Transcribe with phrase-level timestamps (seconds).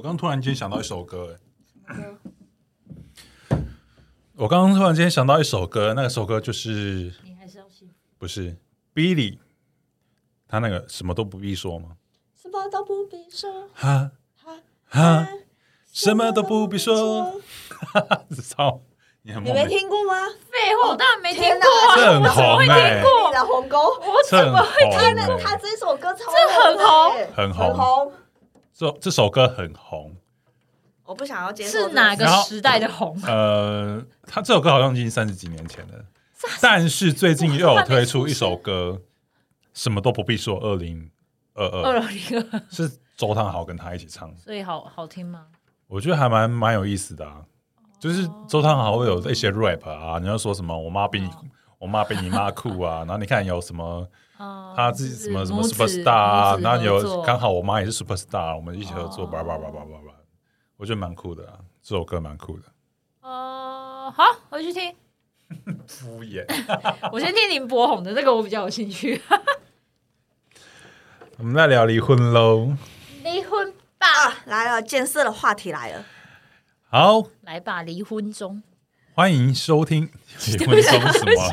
[0.00, 1.36] 我刚突然间想到一首歌，
[4.34, 7.94] 我刚刚突然间想到一首歌，那个首歌就是你还是要幸福。
[8.16, 8.56] 不是
[8.94, 9.36] Billy，
[10.48, 11.98] 他那个什么都不必说吗？
[12.34, 14.56] 什么都不必说，哈哈
[14.88, 15.28] 哈，
[15.92, 17.38] 什么都不必说，
[18.42, 18.80] 操，
[19.20, 20.14] 你很你没听过吗？
[20.50, 21.68] 废话，我当然没听过。
[21.90, 23.02] 啊，这很我怎么会红欸。
[23.02, 23.28] 听过？
[23.28, 23.78] 你的红沟，
[24.30, 25.42] 这很红他的欸。
[25.44, 27.12] 他这首歌超这很红。
[27.16, 27.30] 欸。
[27.36, 27.66] 很红。
[27.66, 28.12] 很红。
[28.80, 30.16] 这这首歌很红，
[31.04, 33.14] 我不想要接受是哪个然后时代的红？
[33.26, 36.02] 呃，他这首歌好像已经三十几年前了，
[36.62, 39.02] 但是最近又有推出一首歌，
[39.74, 41.10] 什么都不必说，二零
[41.52, 45.48] 二二二零二，是周汤豪跟他一起唱，所以好好听吗？
[45.86, 47.42] 我觉得还蛮蛮有意思的啊。
[47.98, 51.28] 就是周汤豪会有一些 rap 啊，你要说什么我妈比你
[51.78, 54.08] 我妈比你妈酷啊，然后你看有什么
[54.40, 60.14] 哦他自己什么什么 superstar 啊，然后有刚好我妈也是 superstar，我们一起合作，哦叭叭叭叭叭叭，
[60.78, 62.62] 我觉得蛮酷的啊，这首歌蛮酷的。
[63.20, 64.94] 哦，好，回去听。
[65.86, 66.46] 敷衍。
[67.12, 69.20] 我先听林柏宏的，这个我比较有兴趣。
[71.36, 72.74] 我们来聊离婚喽。
[73.22, 76.02] 离婚吧，啊，来了，见色的话题来了。
[76.88, 78.62] 好，来吧，离婚中。
[79.20, 80.08] 欢迎收听
[80.46, 81.52] 离婚中什么？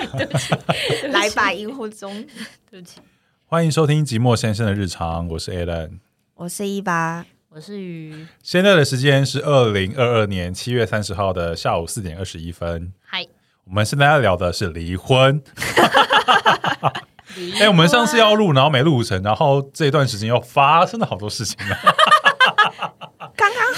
[1.09, 2.25] 来吧，萤火中，
[2.71, 3.01] 对不起，
[3.45, 5.99] 欢迎收听寂寞先生的日常，我是 Alan。
[6.35, 8.25] 我是一八，我是鱼。
[8.41, 12.93] 现在的时间是二零二二年七月三十号的下午四点二十一分。
[13.05, 13.25] 嗨，
[13.65, 15.43] 我们现在要聊的是离婚。
[17.35, 21.57] 离哎、我们上次要录，然后没录成，然后这一段时间又发生了好多事情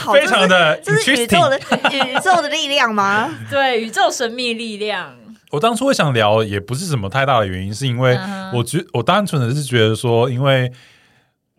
[0.10, 1.48] 好，非常的这是宇宙。
[1.48, 1.60] 的
[1.94, 3.30] 宇宙的力量吗？
[3.50, 5.16] 对宇宙神秘力量，
[5.52, 8.18] 我当初会想聊，也不是什么太大的原因，是因为
[8.54, 10.72] 我觉我单纯的是觉得说，因为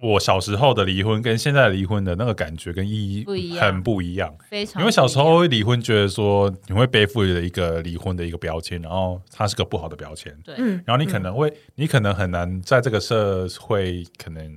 [0.02, 3.66] 我小时候的离婚跟现在离婚的那个感觉跟意义不一样。
[3.66, 4.34] 很不一样。
[4.48, 14.50] 非常因为小时候离婚，觉得说你会背负着一个离婚的一个标签，然后它是个不好的标签，对，嗯，然后你可能会，你可能很难在这个社会可能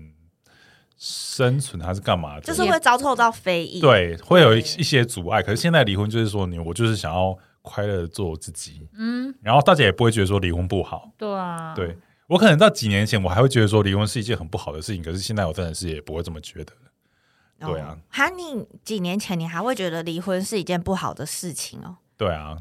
[1.06, 5.44] 生存还是干嘛的，就是会遭受到非议。，对，会有一一些阻碍。
[5.44, 11.12] 可是现在离婚就是说你，我就是想要快乐的做我自己，嗯，然后大家也不会觉得说离婚不好。
[11.18, 11.97] 对啊，对。
[12.28, 16.74] 我可能到几年前我还会觉得说离婚是一件很不好的事情，可是现在我真的是也不会这么觉得。
[16.75, 17.68] 了。
[17.68, 21.97] 对啊，哈，你几年前你还会觉得离婚是一件不好的事情哦？
[22.18, 22.58] 对啊，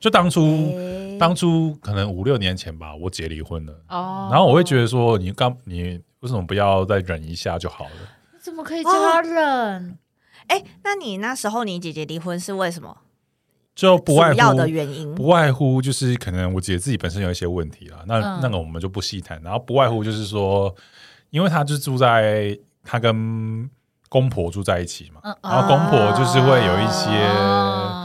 [0.00, 0.40] 就当初、
[0.74, 1.18] 诶。
[1.18, 7.90] 当初可能五六年前吧，我姐离婚了，哦，然后我会觉得说你刚你为什么不要再忍一下就好了？
[8.32, 9.98] 你怎么可以叫他忍？
[10.46, 12.96] 哎，那你那时候你姐姐离婚是为什么？
[13.74, 19.40] 就不外主要的乎原因不外乎就是可能我姐自己本身有一些问题啦，那、嗯那个我们就不细谈。
[19.42, 20.74] 然后不外乎就是说，
[21.30, 23.70] 因为她就住在她跟
[24.08, 27.08] 公婆住在一起嘛，嗯然后公婆就是会有一些。
[27.08, 28.04] 哦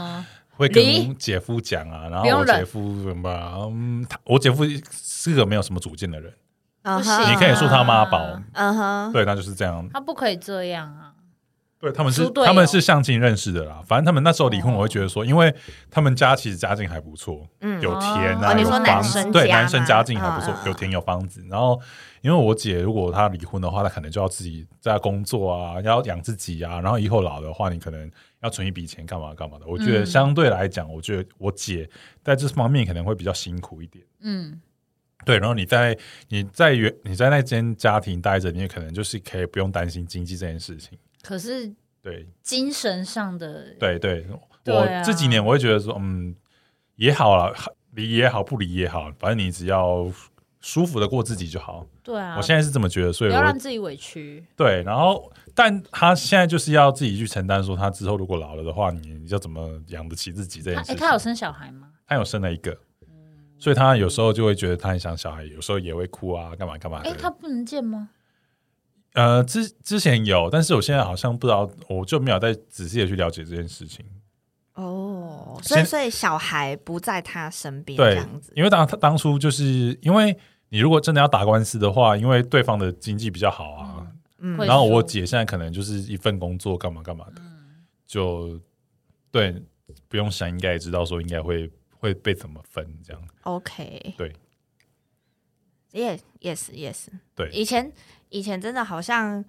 [0.56, 6.36] 会离跟姐夫讲啊，然后我姐夫什么啊，嗯，他我姐夫是个没有什么主见的人，嗯
[6.84, 8.20] 不行哼你可以说他妈宝，
[8.52, 9.88] 嗯哼，对，那就是这样。
[9.92, 11.12] 他不可以这样啊！
[11.80, 13.82] 对，他们是猪队友他们是相亲认识的啦。
[13.86, 15.54] 反正他们那时候离婚，哦我会觉得说，因为
[15.90, 21.44] 他们家其实家境还不错，嗯有田啊，哦你有说男房子，对，家男生嘛家境还不错嗯，嗯有田有房子。
[21.50, 21.78] 然后，
[22.22, 28.10] 因为我姐如果她离婚的话，她可能就要自己在工作啊，要养自己啊，然后以后老的话，你可能
[28.42, 29.66] 要存一笔钱干嘛干嘛的。
[29.66, 31.88] 我觉得嗯相对来讲，我觉得我姐
[32.22, 34.02] 在这方面可能会比较辛苦一点。
[34.22, 34.58] 嗯，
[35.24, 35.96] 对，然后你在
[36.28, 40.98] 你在原你在那间家庭待着，你也可能就是可以不用担心经济这件事情。
[41.22, 44.26] 可是对，精神上的对对，
[44.62, 46.34] 对啊我这几年我会觉得说，嗯，
[46.96, 47.54] 也好了，
[47.92, 50.10] 离也好，不离也好，反正你只要
[50.60, 51.86] 舒服的过自己就好。
[52.02, 54.44] 对啊，我现在是这么觉得，所以不要让自己委屈。
[54.54, 60.96] 对，然后但他现在就是要自己去承担，说他之后如果老了的话，你要怎么养得起自己这件事情。
[60.96, 61.88] 他有生小孩吗？
[62.06, 62.78] 他有生了一个，
[63.58, 67.10] 所以他有时候就会觉得他很想小孩，有时候也会哭啊，干嘛干嘛的。
[67.10, 68.10] 哎，他不能见吗？
[69.14, 74.04] 呃，之之前有，但是我现在好像不知道，我就没有再仔细的去了解这件事情。
[74.74, 80.36] 哦，所以所以小孩不在他身边这对样子，，因为当他当初就是因为
[80.68, 84.06] 你如果真的要打官司的话，因为对方的经济比较好啊，
[84.38, 87.40] 嗯会然后我姐现在可能就是一份工作干嘛干嘛的，
[88.04, 88.60] 就
[89.30, 89.62] 对
[90.08, 93.22] 不用想，应该也知道说应该会会被怎么分这样。
[93.44, 94.32] ，OK，对
[95.92, 97.48] ，yes yes yes，对。
[97.50, 97.90] 以前
[98.28, 99.44] 以前真的好像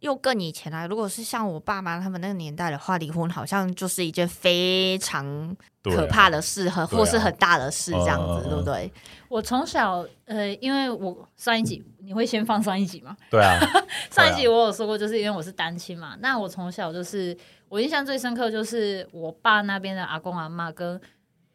[0.00, 8.92] 又更以前来，如果是像我爸妈他们那个年代的话，离婚好像就是一件非常可怕的事，和啊或是很大的事，这样子，对不对？
[9.28, 13.16] 我从小呃，因为我上一集你会先放上一集吗？
[13.30, 13.58] 对啊，
[14.10, 17.36] 上一集我有说过，就是因为我是单亲嘛，那我从小就是
[17.68, 21.00] 我印象最深刻就是我爸那边的阿公阿妈跟，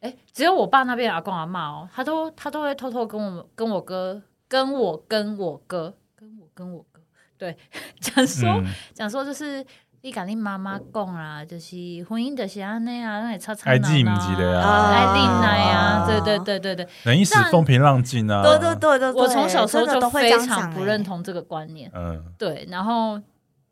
[0.01, 7.00] 哎，只有我爸那边的阿公阿妈哦，他都他都会偷偷跟我们跟我哥跟我跟我哥跟我跟我哥
[7.38, 7.57] 对
[8.00, 9.65] 讲说嗯，讲说就是。
[10.03, 11.75] 你甲你妈妈讲啦，就是
[12.09, 23.21] 婚姻的是安尼啊，那吵吵闹爱记唔闹记得啊啊，爱啊对对对对对，能一时风平浪静啊，对对对对对，我从小时候就非常不欸认同这个观念，嗯，对，然后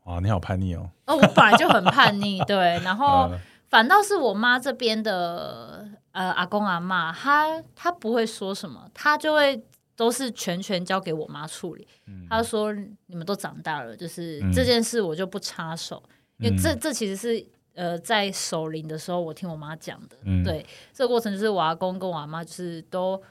[0.04, 9.62] 哇，你好叛逆哦，哦，我本来就很叛逆，对，然 后嗯反倒是我妈这边的呃阿公阿妈，他他不会说什么，他就会
[9.96, 11.88] 都是全权交给我妈处理。
[12.08, 12.26] 嗯。
[12.30, 12.74] 他说
[13.08, 14.52] 你们都长大了，就是嗯。
[14.52, 16.02] 这件事我就不插手，
[16.38, 16.80] 因为这嗯。
[16.80, 20.44] 这其实是呃在守灵的时候我听我妈讲的，嗯。
[20.44, 23.22] 对，这个过程就是我阿公跟我阿妈就是都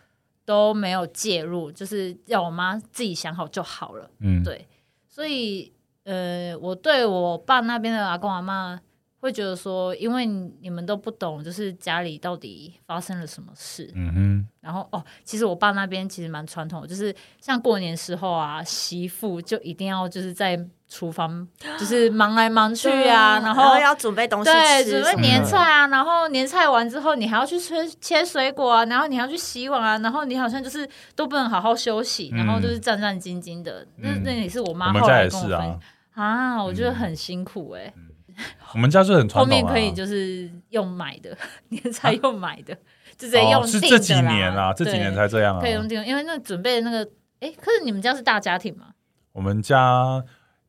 [0.45, 4.11] 都没有介入，就是要我妈自己想好就好了。
[4.21, 4.67] 嗯，对，
[5.07, 5.73] 所以
[6.05, 8.81] 呃，我对我爸那边的阿公阿妈
[9.21, 13.91] 会觉得说，因为你们都不懂，就是家里到底发生了什么事。
[13.95, 21.47] 嗯哼，然后哦，其实我爸那边其实蛮传统的，就是像过年时候啊，媳妇就一定要就是在厨房
[21.79, 33.87] 就是忙来忙去啊，然后要准备东西对，吃准备年菜啊，然后年菜完之后，你还要去切切水果啊，然后你还要去洗碗啊，然后你好像就是都不能好好休息，然后就是战战兢兢的。
[33.97, 34.23] 那、嗯。
[34.25, 35.79] 那也是我妈后来跟我分啊，
[36.25, 37.93] 啊，我觉得很辛苦哎、
[38.75, 41.37] 我们家是很传统啊，后面可以就是用买的
[41.71, 42.75] 年才用买的，
[43.17, 45.61] 就直接用哦是这几年啊，这几年才这样啊。
[45.61, 48.87] 可以，用订的，因为那准备的那个，哎，可是你们家是大家庭吗？
[49.33, 50.25] 我们家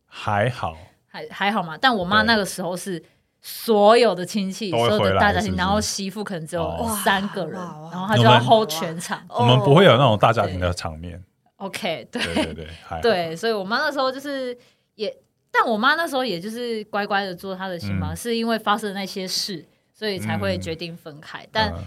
[0.06, 0.78] 还好，
[1.08, 3.04] 还还好嘛，但我妈那个时候是
[3.42, 5.56] 所有的亲戚，所有的大家庭，是是？
[5.56, 7.00] 然后媳妇可能只有哦。
[7.04, 7.54] 三个人，
[7.92, 9.20] 然后她就要 hold 全场。
[9.30, 9.40] 哦。
[9.40, 11.24] 我们不会有那种大家庭的场面
[11.58, 12.22] ，OK，对。
[12.22, 14.56] 对对对，还好，对，所以我妈那时候就是
[14.96, 15.16] 也，
[15.52, 18.16] 但我妈那时候也就是乖乖的做她的心嘛，嗯。
[18.16, 20.62] 是因为发生那些事，所以才会嗯。
[20.62, 21.48] 决定分开。
[21.52, 21.84] 但嗯。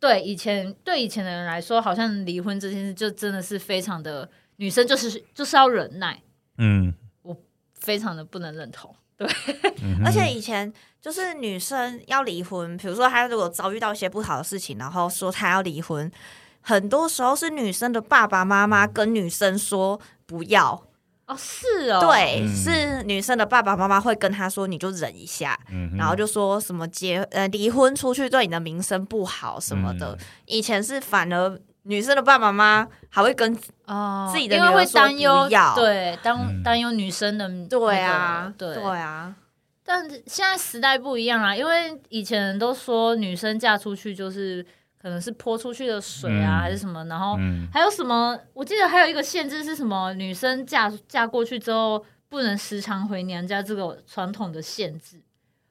[0.00, 6.20] 对以前对以前的人来说，好像离婚这件事就真的是非常的女生就是就是要忍耐，
[6.58, 7.34] 嗯，我
[7.74, 8.94] 非常的不能认同。
[9.18, 9.28] 嗯。
[10.04, 10.70] 而且以前
[11.00, 16.10] 就是女生要离婚，比如说她如果遭遇到一些不好的事情，然后说她要离婚，
[16.60, 20.86] 很多时候是女生的爸爸妈妈跟女生说不要，
[21.26, 22.54] 哦，是哦，对，嗯。
[22.54, 25.96] 是女生的爸爸妈妈会跟她说你就忍一下，嗯哼。
[25.96, 30.12] 然后就说什么结呃离婚出去对你的名声不好什么的。
[30.12, 30.18] 嗯。
[30.46, 33.56] 以前是反而女生的爸爸妈妈还会跟
[33.86, 36.62] 哦，自己的因为会女儿说担忧不要，对担嗯。
[36.62, 38.74] 担忧女生的那对个啊，对。
[38.74, 39.34] 对啊，
[39.84, 44.64] 但现在时代不一样啊，因为以前人都说女生嫁出去就是
[45.04, 48.34] 可能是泼出去的水啊，嗯还是什么，然后嗯还有什么？
[48.54, 50.14] 我记得还有一个限制是什么？
[50.14, 55.20] 女生嫁嫁过去之后不能时常回娘家，这个传统的限制。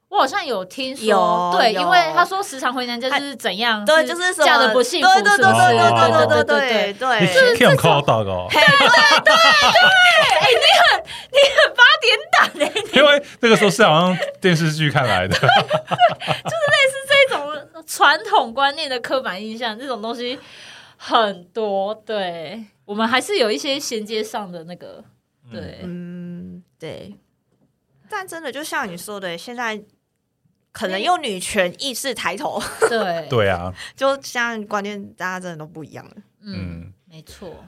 [0.10, 7.68] 我好像有听说，对，因为他说时常回娘家就是怎样，对，就是嫁的不幸福，对对对是不是对对对对对对对你对。
[7.68, 8.48] 可以靠到哦，
[12.32, 15.50] 打嘞，因为那个时候是好像电视剧看来的， 这种
[17.86, 20.40] 传统观念的刻板印象，这种东西
[20.98, 21.94] 很多。
[22.06, 25.04] 对我们还是有一些衔接上的那个，
[25.52, 27.16] 对，嗯，对。
[28.10, 29.82] 但真的就像你说的，现在
[30.72, 36.14] 可能用女权意识抬头，对， 对啊，就像观念大家真的都不一样了。
[36.42, 37.64] 嗯嗯，没错。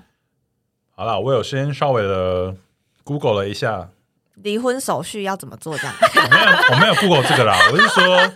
[0.91, 2.55] 好了，我有先稍微的
[3.03, 3.89] Google 了一下，
[4.43, 5.77] 离婚手续要怎么做？
[5.77, 5.95] 这样？
[6.01, 8.31] 我没有我没有 Google 这个啦， 我是说，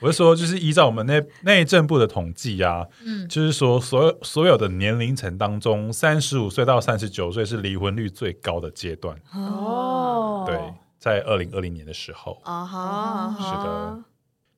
[0.00, 3.28] 我是说，就是依照我们内内政部的统计啊，嗯。
[3.28, 9.16] 就是说所有所有的年龄层当中，三十五岁到三十九岁是离婚率最高的阶段。
[9.32, 10.44] 哦。
[10.46, 10.58] 对，
[10.98, 13.98] 在二零二零年的时候，啊哈，是的，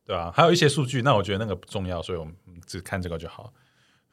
[0.06, 2.34] 对啊，还有一些数据，那我觉得那个不重要，所以我们
[2.66, 3.52] 只看这个就好。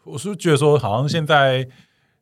[0.04, 1.68] 我是觉得说，好像现在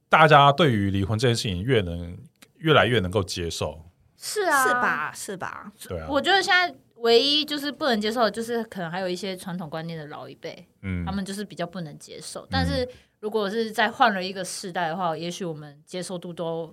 [0.09, 2.17] 大家对于离婚这件事情越能
[2.57, 3.79] 越来越能够接受，
[4.17, 4.73] 是啊，是？
[4.73, 5.11] 吧？
[5.15, 5.71] 是吧？
[5.87, 12.47] 对啊，我觉得现在唯一就是不能接受的，就是可能还有一些传统观念的老一辈，嗯他们就是比较不能接受。
[12.49, 12.87] 但是
[13.19, 16.71] 如果是再换了一个世代的话，也许我们接受度都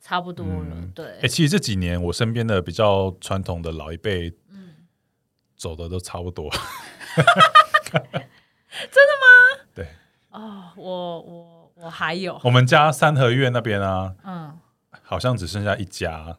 [0.00, 0.66] 差不多了。
[0.72, 4.74] 嗯对哎、，其实这几年我身边的比较传统的老一辈，嗯
[5.56, 6.50] 走的都差不多。
[7.16, 9.88] 真的吗对，
[10.30, 14.58] 哦，我我我还有，我们家三合院那边啊，嗯，
[15.02, 16.38] 好像只剩下一家。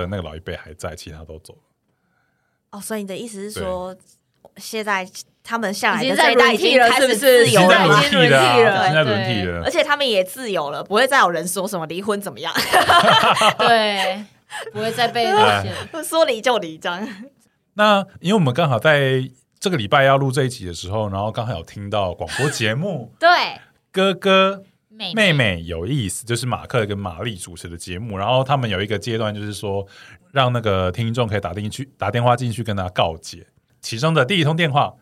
[0.00, 1.60] 哦，的那个老一辈还在，其他都走了。
[2.70, 3.96] 哦，所以你的意思是说，
[4.56, 5.08] 现在
[5.42, 7.18] 他们下来的这一代已轮替了，经开始是不是？
[7.18, 7.86] 自由了？
[7.86, 9.70] 已经轮替了啊，替了，现在轮替了而。
[9.70, 12.52] 且他们也自由了，不会再有人说什么离婚怎么样，
[13.58, 14.24] 对，
[14.72, 15.72] 不会再被那些。
[16.02, 17.08] 说离就离这样。
[17.74, 23.28] 那因为我们刚好在这个礼拜要录这一集的时候，然后刚好有听到广播节目对，
[23.92, 24.62] 哥哥
[24.96, 29.86] 妹妹妹有意思，就是马克跟玛丽主持的节目，然后他们有一个阶段就是说，
[30.32, 33.46] 让那个听众可以打进去打电话进去跟他告解。
[33.82, 34.94] 其中的第一通电话，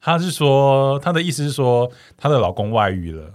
[0.00, 3.34] 他是说他的意思是说她的老公外遇了，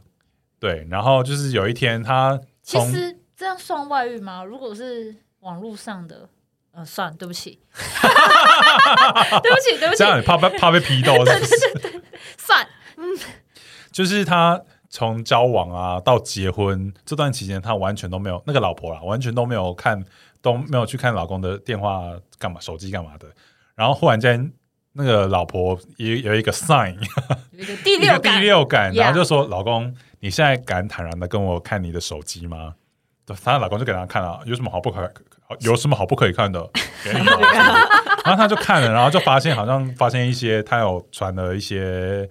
[0.59, 4.43] 对，然后就是有一天她其实这样算外遇吗？
[4.43, 6.29] 如果是网络上的，
[6.71, 7.59] 呃，算，对不起，
[9.43, 12.01] 对不起，对不起这，样你怕被怕被批斗是不是？
[12.37, 12.67] 算，
[12.97, 13.03] 嗯
[13.91, 14.61] 就是他
[14.95, 20.01] 从交往啊到结婚这段期间，他完全都没有那个老婆啦，完全都没有看，
[20.41, 23.27] 都没有去看老公的电话干嘛、手机干嘛的。
[23.75, 24.49] 然后忽然间，
[24.93, 26.95] 那个老婆也有一个 sign，
[27.51, 32.75] 有一个第六感，然后就说：“老公，你现在敢坦然的跟我看你的手机吗？”
[33.43, 35.11] 她老公就给她看了，有什么好不可
[35.59, 36.69] 有什么好不可以看的？
[38.23, 42.29] 然后她就看了，然后就发现好像发现一些，她有传了一些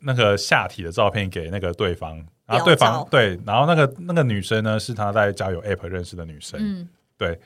[0.00, 7.38] 那个下体的照片给那个对方，然后对方对，然后那个那个女生呢是她在交友 app 认识的女生，嗯，对。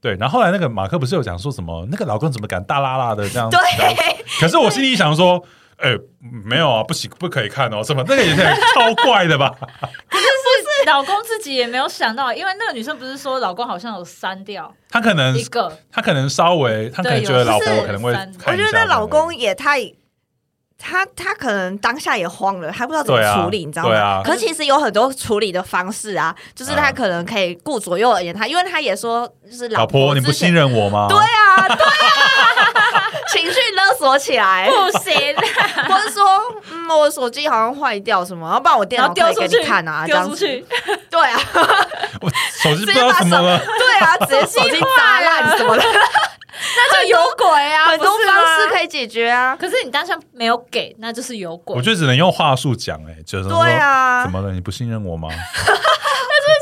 [0.00, 3.48] 对，然后后来那个马克不是有讲说什么，那个老公怎么敢大拉拉的这样？
[3.48, 3.60] 对，
[4.40, 5.40] 可是我心里想说，
[5.76, 5.96] 哎、
[6.44, 8.42] 没有啊，不行，不可以看哦，什么那个也是
[8.74, 9.54] 超怪的吧？
[10.10, 19.80] 是老公自己也没有想到，因为那个女生不是说老公好像有删掉他可能一个，他可能稍微，他可能对觉得老婆可能会我觉得那老公也太。
[20.82, 23.88] 他他可能当下也慌了，他不知道怎么处理，你知道吗？
[23.90, 31.06] 对啊可其实有很多处理的方式啊，就是他嗯可能可以顾左右而言他，因为他也说就是老婆，你不信任我吗？
[31.08, 35.14] 对啊，对啊， 情绪勒索起来，不行，
[35.88, 36.24] 或者说，
[36.72, 40.28] 嗯，我手机好像坏掉什么，要不然我电脑丢出去你看啊，这样子。
[40.30, 40.66] 丢出去，
[41.10, 41.40] 对啊，
[42.20, 42.30] 我
[42.62, 45.82] 手机不知道怎么了，对啊，直接手机砸烂什么的，
[46.76, 49.56] 那就有鬼啊，很多方式可以解决啊。
[49.58, 51.76] 可是你当下没有给，那就是有鬼。
[51.76, 54.52] 我觉得只能用话术讲，哎，就是说对啊怎么了？
[54.52, 55.28] 你不信任我吗？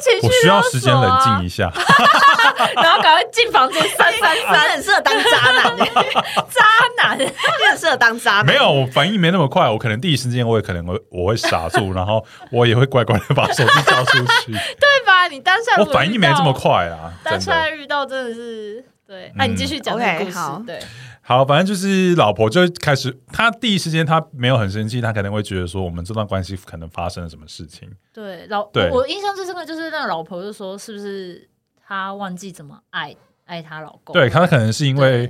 [0.02, 1.70] 情绪我需要时间冷静一一下。
[2.76, 5.80] 然后赶快进房间三三你三，很适合当渣男，你
[6.48, 6.64] 渣
[6.96, 8.46] 男，很适合当渣男。
[8.46, 14.52] 没有，我反应没那么快，我可能第一时间我也可能会我会傻住，然后我也会乖乖的把手机交出去。
[14.52, 15.28] 对吧？
[15.28, 17.38] 你当下我反应没这么，快啊，当。
[17.38, 19.32] 下遇到真的是对。
[19.34, 20.78] 那你继续讲这个 OK，故事好，对，
[21.20, 27.90] 好，反正就是老婆就开始，她第一时间她没有很生气，她可能会觉得说我们这段关系可能发生了什么事情。
[28.12, 31.50] 对，老对我我印象最深刻就是那个老婆就说，是不是
[31.84, 34.12] 她忘记怎么爱爱她老公？
[34.12, 35.26] 对，她可能是因为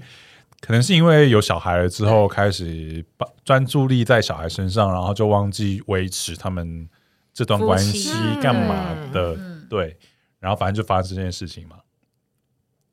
[0.60, 6.87] 可能是因为有小孩了之后，开始把专注力在小孩身上，然后就忘记维持他们
[7.32, 9.34] 这段关系干嘛的。
[9.38, 9.96] 嗯，对，
[10.38, 11.76] 然后反正就发生这件事情嘛。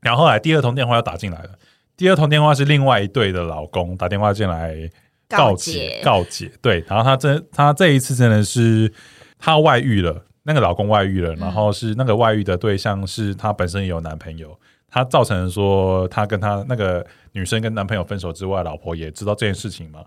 [0.08, 1.50] 然后后来第二通电话又打进来了，
[1.98, 4.90] 第二通电话是另外一对的老公打电话进来
[5.28, 8.90] 告解解，告解，对，然后他真他这一次真的是
[9.38, 14.58] 他外遇了，那个老公外遇了，然后是那个外遇的对象是他本身也有男朋友，
[14.90, 20.00] 他造成说他跟他那个女生跟男朋友分手之外，老婆也知道这件事情嘛，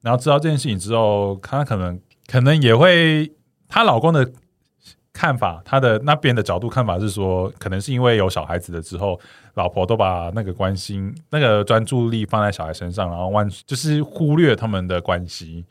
[0.00, 3.32] 然后知道这件事情之后，他可能可能也会
[3.68, 4.30] 她老公的
[5.12, 9.18] 看法，他的那边的角度看法是说，可能是因为有小孩子了之后，
[9.54, 15.64] 老婆都把那个关心、那个专注力放在小孩身上，然后忘就是忽略他们的关系，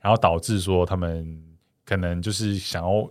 [0.00, 1.42] 然后导致说他们
[1.84, 3.08] 可能就是想要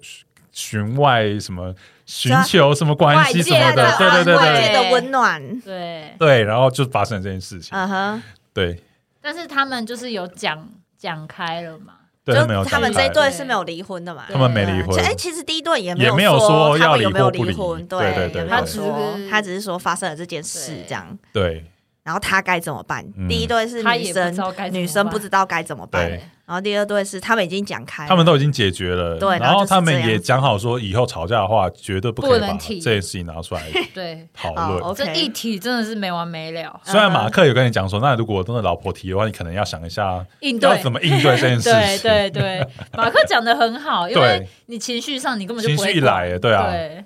[0.51, 1.73] 寻外什么
[2.05, 4.35] 寻求什么关系什么的，对对对对。
[4.35, 8.23] 外界的温暖，对，对，然后就发生了这件事情，嗯哼，
[8.53, 8.83] 对。
[9.19, 14.25] 但是他们就是有讲讲开了嘛，对，他们有就他们这一对是没有离婚的嘛？
[14.31, 14.99] 他们没离婚。
[15.03, 21.65] 哎，其实第一对也也没有说他们有没有离婚，对对对他只是他只是说发生了这件事这样，对
[22.03, 23.27] 然后他该怎么办嗯？
[23.27, 24.35] 第一对是女生
[24.71, 26.09] 女生不知道该怎么办，
[26.45, 33.61] 然后第二对是他们已经讲开，他们都已经解决了，对然然后他们也子讲好说，以后吵架的话，绝对不可以把这不能提件事情拿出来
[33.93, 34.95] 对， 讨论。
[34.95, 40.91] 这一题真的是没完没了，虽然马克有跟你讲说，那如果真的老婆提的话，你可能要想一下应对要怎。
[40.91, 42.09] 么应对这件事 对情。
[42.09, 47.05] 对对，马克讲的很好，因为你情绪上你根本就情不会管绪一来了，对啊，对，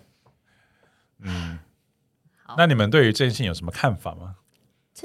[1.23, 1.59] 嗯。
[2.57, 4.35] 那你们对于这件事情有什么看法吗？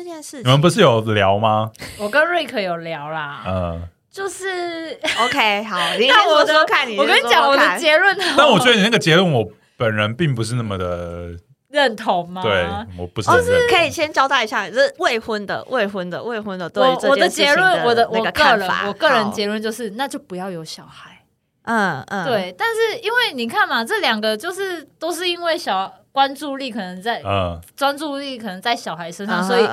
[0.03, 1.71] 这件事情，你们不是有聊吗？
[1.99, 11.29] 我跟瑞克有聊啦，嗯，就是， OK 好，你先但我的说说看，你我跟你讲，我的结结论，但我觉得你那个结论，我本人并不是那么的
[11.69, 12.41] 认同吗？
[12.43, 12.67] 对，
[12.99, 13.29] 我不是
[13.69, 21.19] 可以先交代一下，就是未婚的、未婚的、未婚的对我我的结论，我的我那个个人，我个人结论就是，那就不要有小孩。
[21.65, 29.67] 嗯嗯，对，但是因为你看嘛，这两个就是都是因为小关注力可能在嗯，专注力可能在小孩身上，所以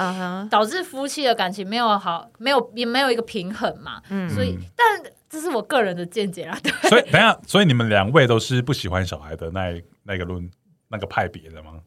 [0.50, 4.02] 导致夫妻的感情没有好，没有也没有一个平衡嘛。
[4.10, 6.58] 嗯所以嗯，但这是我个人的见解啦。
[6.62, 10.50] 对，所以等下，所以你们两位都是不喜欢小孩的那一那个论
[10.90, 11.82] 那个派别的吗？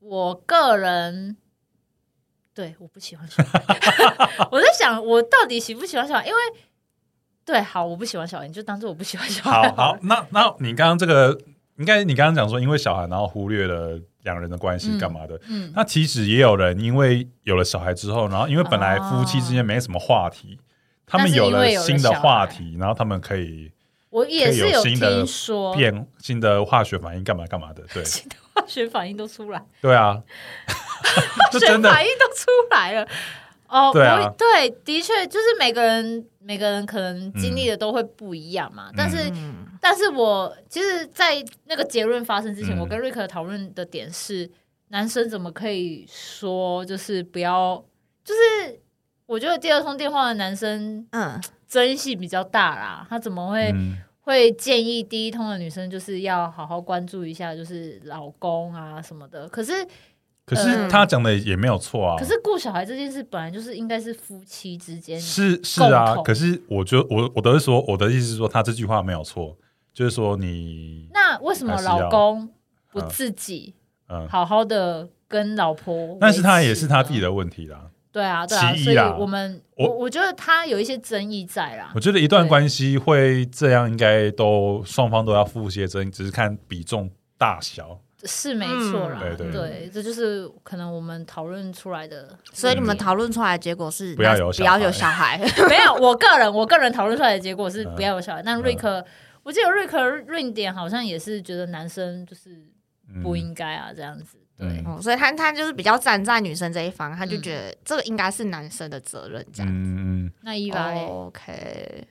[0.00, 1.36] 我个人。
[2.54, 3.60] 对，我不喜欢小孩。
[4.52, 6.24] 我在想，我到底喜不喜欢小孩？
[6.24, 6.38] 因为，
[7.44, 9.68] 对，好，我不喜欢小孩，你就当做我不喜欢小孩。
[9.70, 11.36] 好好，那那你刚刚这个，
[11.78, 15.40] 应该你刚刚讲说，因为小孩，然后忽略了两人的关系嗯干嘛的？
[15.48, 20.58] 嗯，那其实也有人因为有了小孩之后，然后因为本来夫妻之间没什么话题，
[21.06, 23.72] 他们有了新的话题，然后他们可以
[24.10, 27.82] 我也是有新的听说，变新的化学反应干嘛干嘛的。
[27.92, 28.04] 对。
[28.04, 30.22] 新的化学反应都出来，对啊，
[31.50, 33.08] 这化学反应都出来了。
[33.66, 34.32] 哦，对啊。
[34.38, 38.92] 对，的确就是每个人每个人可能经历的都会不一样嘛。
[38.96, 44.50] 但是，嗯但是我其实，在那个结论发生之前，嗯我跟瑞克讨论的点是，
[44.88, 47.84] 男生怎么可以说就是不要，
[48.24, 48.80] 就是
[49.26, 51.38] 我觉得第二通电话的男生嗯
[51.68, 53.70] 争议性比较大啦，他怎么会？
[53.74, 59.46] 嗯会建议第一通的女生就是要好好关注一下，就是老公啊什么的。
[59.50, 59.86] 可是，
[60.46, 62.16] 可是他讲的也没有错啊。
[62.18, 69.54] 可是顾小孩这件事本来就是应该是夫妻之间，是是啊可是我觉得我我的是说，我的意思是说，他这句话没有错，
[69.94, 72.50] 就是说你那为什么老公
[72.92, 73.74] 不嗯自己
[74.08, 76.18] 嗯，好好的跟老婆？
[76.20, 77.20] 但是他也是他自己。
[77.20, 77.90] 的问题啦。
[78.12, 82.00] 对啊，对啊，所以我们我我我觉得他有一些争议在啦我。
[82.00, 87.98] 觉得一段对关系会这样，应该都双方都要负一些责任，只是看比重大小。
[88.26, 92.28] 是没错啦，嗯对对对，这就是可能我们讨论出来的。
[92.52, 98.42] 所以你们讨论出来的结果是不要有小不要有孩小孩， 没有，我个人我个人讨论出来的结果是嗯不要有小孩。
[98.44, 99.04] 那瑞克，
[99.44, 102.50] 我记得瑞克瑞典好像也是觉得男生就是
[103.08, 104.38] 嗯不应该啊，这样子。
[104.56, 109.68] 对，所以他他就是比较站在女生这一方，他就嗯觉得这个应该是男生的责任，这样。
[109.72, 112.08] 子嗯，那伊娃嘞，OK，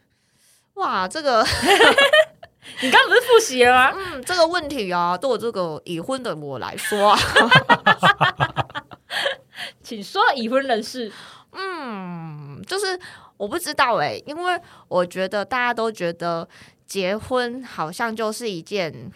[0.74, 1.42] 哇，这个
[2.82, 3.94] 你刚不是复习了吗？
[3.96, 7.20] 嗯，这个问题啊，对我这个已婚的我来说啊，
[9.82, 11.12] 请说已婚人士。
[11.56, 13.00] 嗯，就是
[13.38, 16.48] 我不知道哎、因为我觉得大家都觉得
[16.94, 19.12] 结婚好像就是一件。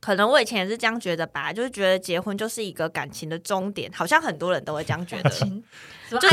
[0.00, 5.30] 可能我以前也是这样觉得吧，就是觉得结婚就是一个感情的终点，好像很多人都会这样觉得。
[5.30, 5.32] 爱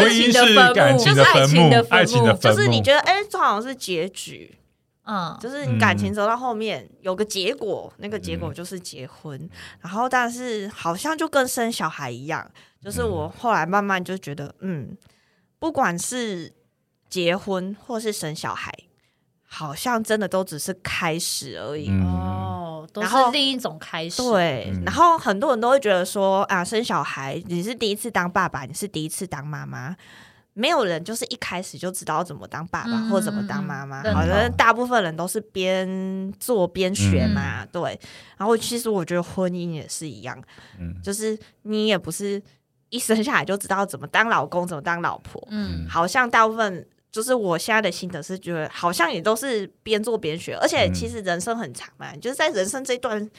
[0.09, 2.35] 情的坟墓，就是爱的坟墓情的，爱情的。
[2.35, 4.55] 坟墓，就是你觉得，哎、这好像是结局，
[5.05, 9.49] 嗯，就是你感情走到后面、有个结果，那个结果就是结婚。
[9.81, 12.49] 然后，但是好像就跟生小孩一样，
[12.83, 14.97] 就是我后来慢慢就觉得，嗯，
[15.59, 16.51] 不管是
[17.07, 18.73] 结婚或是生小孩，
[19.51, 21.89] 好像真的都只是开始而已。
[21.89, 24.21] 嗯，哦，都是然后另一种开始。
[24.21, 24.83] 对，嗯。
[24.85, 29.95] 然后很多人都会觉得说啊，生小孩你是第一次当爸爸，你是第一次当妈妈，
[30.53, 34.23] 没有人就是一开始就知道怎么当爸爸、嗯或怎么当妈妈，好。
[34.23, 37.99] 像大部分人都是边做边学嘛，对。
[38.37, 40.39] 然后其实我觉得婚姻也是一样，
[40.79, 40.95] 嗯。
[41.03, 42.39] 就是你也不是
[42.89, 46.87] 一生下来就知道怎么当老公，怎么当老婆，嗯，好像大部分。
[47.11, 50.93] 就是我现在的心得是觉得，好像也都是边做边学，而且嗯。
[50.93, 53.29] 其实人生很长嘛，就是在人生这一段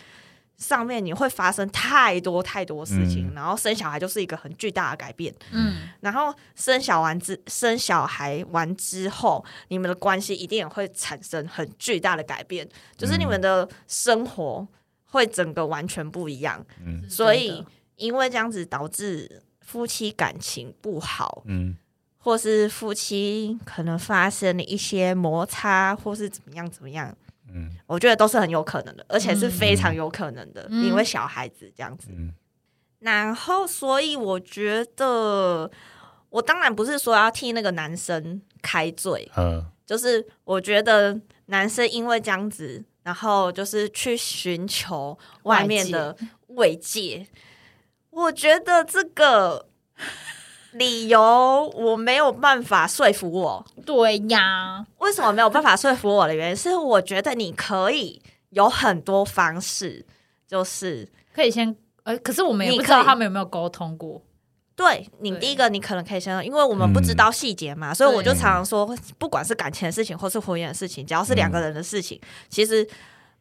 [0.56, 3.34] 上面，你会发生太多太多事情，嗯。
[3.34, 14.66] 然后生小孩就是一个很巨大的改变，嗯，然后生小完之生小孩完之后，你们的关系一定也会产生很巨大的改变，就是你们的生活
[15.04, 17.08] 会整个完全不一样，嗯。
[17.08, 17.64] 所以
[17.96, 21.76] 因为这样子导致夫妻感情不好，嗯
[22.22, 27.12] 或是夫妻可能发生了一些摩擦，或是怎么样怎么样，
[27.52, 27.70] 嗯。
[27.86, 30.84] 我觉得都是很有可能的，而且是非常有可能的，嗯。
[30.84, 32.08] 因为小孩子这样子。
[32.10, 32.32] 嗯。
[33.00, 35.70] 然后，所以我觉得，
[36.28, 39.64] 我当然不是说要替那个男生开罪，嗯。
[39.86, 46.16] 就是我觉得男生因为这样子，然后就是去寻求外面的
[46.48, 47.26] 慰藉，
[48.10, 49.66] 我觉得这个
[50.72, 53.66] 理由我没有办法说服我。
[53.84, 60.04] 对呀，为什么没有办法说服我的原因是，我觉得你可以有很多方式，
[60.46, 64.22] 就是可以先，呃，可是我们也你不知道他们有没有沟通过。
[64.76, 72.88] 对你第一个，你可能可以先，因为我们不知道细节嘛，所以我就常常说，不管是感情的事情或是婚姻的事情，只要是两个人的事情，其实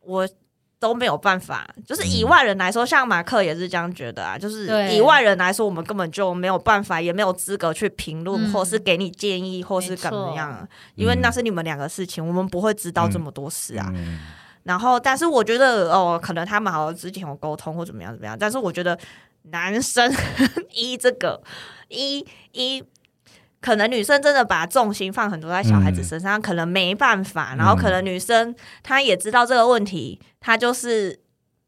[0.02, 0.28] 我
[0.80, 1.68] 都没有办法。
[1.86, 4.38] 就是以外人来说，像马克也是这样觉得啊。
[4.38, 13.92] 就是以外人来说，我们根本就没有办法，也没有资格去评论，嗯或是给你建议，或是怎么样，因为那是你们两个事情，我们不会知道这么多事啊。
[13.94, 14.20] 嗯
[14.63, 18.98] 然后，但是我觉得哦，可能他们好像之前有沟通或怎么样怎么样，但是我觉得
[19.44, 20.13] 男生
[20.74, 21.42] 一这个
[21.88, 22.84] 一一。
[23.62, 27.56] 可能女生真的把重心放很多在小孩子身上，可能没办法。
[27.58, 31.19] 然后可能女生她也知道这个问题，她就是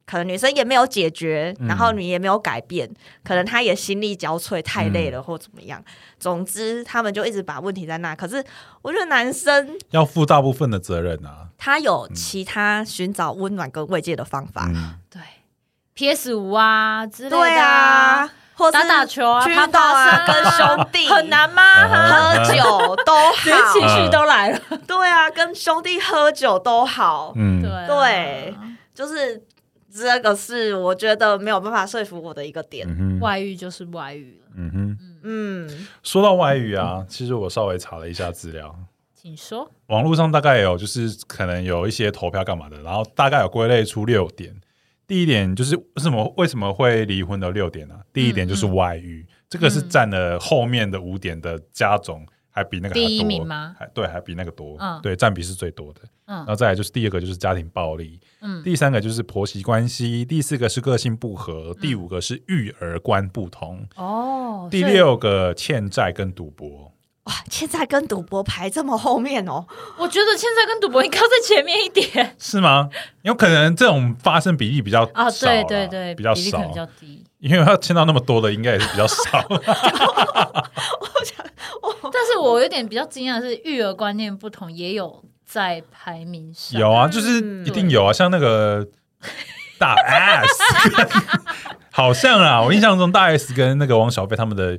[0.06, 2.90] 可能女生也没有解决，嗯然后你也没有改变，
[3.24, 5.84] 可能她也心力交瘁，太累了或怎么样。
[6.20, 8.16] 总之，他们就一直把问题在那。
[8.16, 8.44] 可是
[8.82, 11.50] 我觉得男生要负大部分的责任啊。
[11.58, 14.68] 他有其他寻找温暖跟慰藉的方法。
[14.74, 15.22] 嗯，对
[15.94, 18.28] ，PS 五啊之类的对啊，
[18.62, 21.64] 或打打球啊，去爬运动啊，爬山跟兄弟很难吗？
[21.64, 23.98] 啊喝酒都好情好。
[23.98, 24.60] 绪都来了。
[24.88, 28.54] 对啊，跟兄弟喝酒都好，嗯，对
[28.94, 29.44] 就是
[29.92, 32.88] 这个是我觉得没有办法说服我的一个点。
[32.88, 34.98] 嗯，外遇就是外遇了，嗯哼。
[35.24, 38.76] 嗯，说到外遇啊，其实我稍微查了一下资料，
[39.14, 39.70] 请说。
[39.88, 44.54] 网络上大概有就是可能有一些投票干嘛的，然后大概有归类出六点。
[45.12, 53.08] 第一点就是为什么为什么会离婚的六点呢、第一点就是外遇，这个是占了后面的五点的加总，还比那个还多。
[53.10, 53.76] 第一名吗？
[53.78, 55.02] 还对，还比那个多，嗯。
[55.02, 56.00] 对，占比是最多的。
[56.28, 56.38] 嗯。
[56.38, 58.64] 然后再来就是第二个就是家庭暴力，嗯。
[58.64, 66.90] 第三个就是婆媳关系，第四个是个性不合，第五个是育儿观不同，哦，第六个欠债跟赌博。
[67.26, 69.64] 哇，欠债跟赌博排这么后面哦，
[69.98, 72.90] 我觉得欠债跟赌博应该要在前面一点是吗？
[73.22, 77.24] 有可能这种发生比例比较啊，对对对，比较少比较低。
[77.40, 79.46] 因为要签到那么多的，应该也是比较少。
[82.14, 86.80] 但是我有点比较惊讶的是，育儿观念不同也有在排名上。
[86.80, 88.86] 有啊，就是一定有啊，像那个
[89.80, 90.48] 大 S，
[91.92, 94.78] 好像啊，我印象中大 S 跟那个王小菲他们的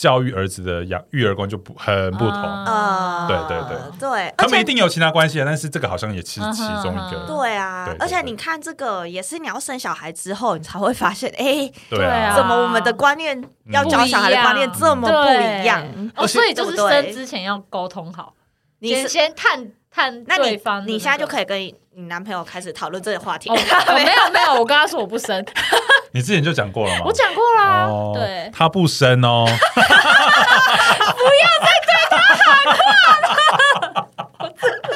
[0.00, 3.26] 教育儿子的养育儿观就不很不同，啊。
[3.28, 3.98] 呃，对对对。
[3.98, 15.84] 对，他们一定有其他关系啊，但是这个好像也是其中一嗯个，哼对啊而且你看这个也是你要生小孩之后，你才会发现，哎，对啊，怎么我们的观念要教小孩的观念这么不一样？
[16.16, 18.32] 哦，所以就是生之前要沟通好，
[18.78, 21.26] 你先先探探那你对方的你现在就。
[21.26, 21.74] 可以跟你
[22.08, 23.50] 男朋友开始讨论这个话题。
[23.50, 23.54] 哦。
[23.86, 25.44] 哦没有没有，我跟他说我不生，
[26.12, 27.02] 你之前就讲过了吗？
[27.06, 34.88] 我讲过啦，哦对，他不生哦，不要再对他讲了我真的，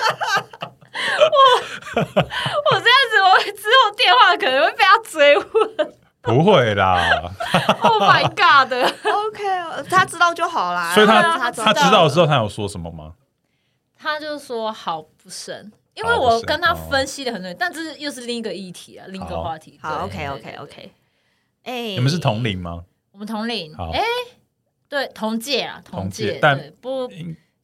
[1.95, 2.03] 我
[2.71, 5.45] 我这样子，我之后电话可能会被他追问。
[6.23, 7.21] 不会啦
[7.83, 9.45] ，Oh my god！OK，
[9.91, 10.91] 他知道就好啦。
[10.95, 13.13] 所以他他他知道之后，他有说什么吗？
[13.99, 19.79] 他就说好不生，因为我跟他哦分析的很对，但这是又是另一个议题啊，另一个好话题。
[19.83, 20.93] 好对，OK OK OK。
[21.65, 22.85] 哎，你们是同龄吗？
[23.11, 24.01] 我们同龄好，哎，
[24.89, 27.11] 对，同届啊，同届届，但不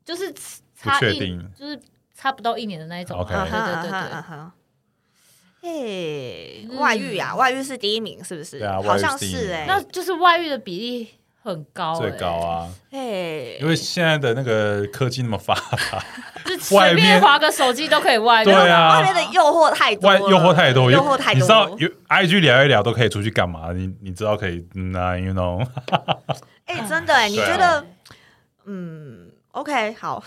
[0.05, 0.35] 就是
[0.75, 1.81] 差一确定就是
[2.15, 3.23] 差不到一年的那一种啊。
[3.23, 4.23] OK 对对对对啊哈啊。
[4.23, 4.55] 哈
[5.63, 8.59] 嘿，嗯外遇啊，外遇是第一名，是不是？
[8.59, 9.67] 对啊好像是哎。
[9.69, 11.09] 那就是外遇的比例
[11.43, 16.05] 很高，最哎高啊，嘿，因为现在的那个科技那么发达，
[16.45, 18.45] 就随便划个手机都可以外遇。
[18.45, 21.35] 对啊外面的诱惑太多，外诱惑太多，诱惑太多。
[21.35, 23.73] 你知道有 IG 聊一聊都可以出去干嘛？
[23.73, 25.67] 你你知道可以，嗯啊，you know，
[26.67, 27.85] 哎，真的 哎，你觉得？
[28.67, 30.23] 嗯，OK，好，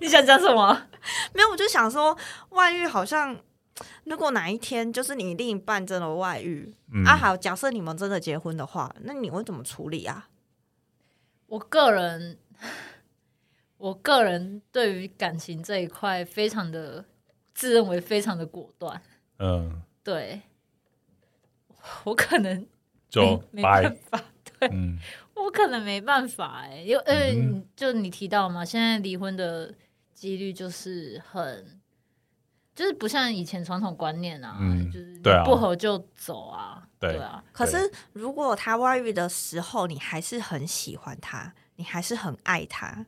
[0.00, 0.76] 你想讲什么？
[1.32, 2.16] 没有，我就想说，
[2.50, 3.34] 外遇好像，
[4.04, 7.04] 如果哪一天就是你另一半真的外遇嗯。
[7.04, 10.28] 啊，好，假设你们真的结婚的话，那你会怎么处理啊？
[11.46, 12.38] 我个人，
[13.76, 17.04] 我个人对于感情这一块非常的
[17.54, 19.02] 自认为非常的果断。
[19.38, 20.40] 嗯，对，
[22.04, 22.66] 我可能
[23.10, 24.24] 就没办，法，
[24.70, 24.98] 嗯，
[25.34, 29.74] 我可能没办法哎、因为呃，嗯就你提到嘛，现在离婚的
[30.14, 31.81] 几率就是很，
[32.74, 43.04] 就是不像以前传统观念啊，嗯就是不合就走啊，对啊，可是如果他外遇的时候，你还是很喜欢他，你还是很爱他，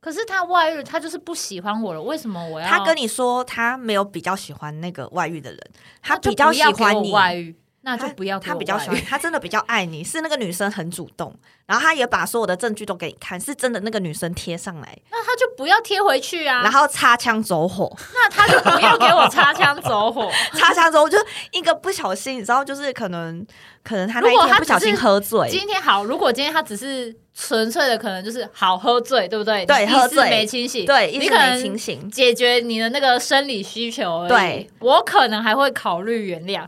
[0.00, 2.68] 可是他外遇，他就是不喜欢我了，为什么我要？
[2.68, 11.34] 他跟你说他没有比较喜欢那个外遇的人，他比较喜不要给我欢你，外遇，那就不要他比较喜欢，他真的比较爱你，是那个女生很主动，
[11.66, 16.62] 然后他也把所有的证据都给你看，是真的那个女生贴上来，那他就不要贴回去啊。
[16.62, 20.30] 然后擦枪走火，那他就不要给我擦枪走火。
[20.54, 21.18] 擦枪走火就
[21.50, 23.44] 一个不小心，你知道，就是可能
[23.82, 29.66] 可能他那一如果他天不小心喝醉，今天好，如果今天他只是纯粹的，可能就是好喝醉，对不对？
[29.66, 34.28] 对喝醉没清醒，对，一直没你可能清醒，解决你的那个生理需求而已。
[34.28, 36.64] 对，我可能还会考虑原谅，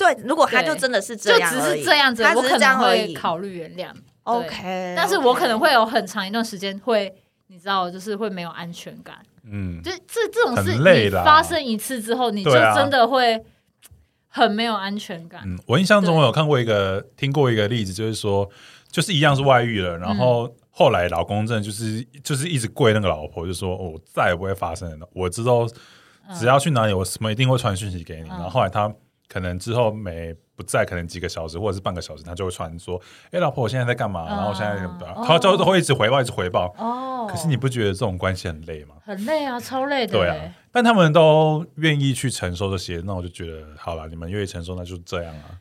[0.00, 3.90] 对，如果他就真的是就只这样就只，是这样子，他只是我可能会考虑原谅。
[4.22, 7.12] OK，但是我可能会有很长一段时间会，
[7.48, 9.16] 你知道，就是会没有安全感。
[9.44, 13.38] 嗯，就这这种事，发生一次之后，你就真的会
[14.28, 15.42] 很没有安全感。
[15.44, 18.48] 嗯，我印象中我有看过一个，听过一个例子，就是说，
[18.90, 25.66] 就是一样是外遇了，然后后来老公真的就是就是一直跪那个老婆，就说、哦我再也不会发生了，我知道
[26.38, 28.28] 只要去哪里，我什么一定会传讯息给你。
[28.28, 28.30] 嗯。
[28.30, 28.92] 然后后来他
[29.32, 34.26] 可能之后每不在，可能几个小时或者是半个小时，他就会传说，哎，老婆，我现在在干嘛？
[34.28, 34.76] 嗯然后现在
[35.24, 36.74] 他就会一直回报，一直回报。
[36.76, 38.96] 哦，可是你不觉得这种关系很累吗？
[39.04, 40.12] 很累啊，超累的。
[40.14, 45.60] 对啊，但他们都愿意去承受这些，那我就觉得好了，你们愿意承受，那就这样啊。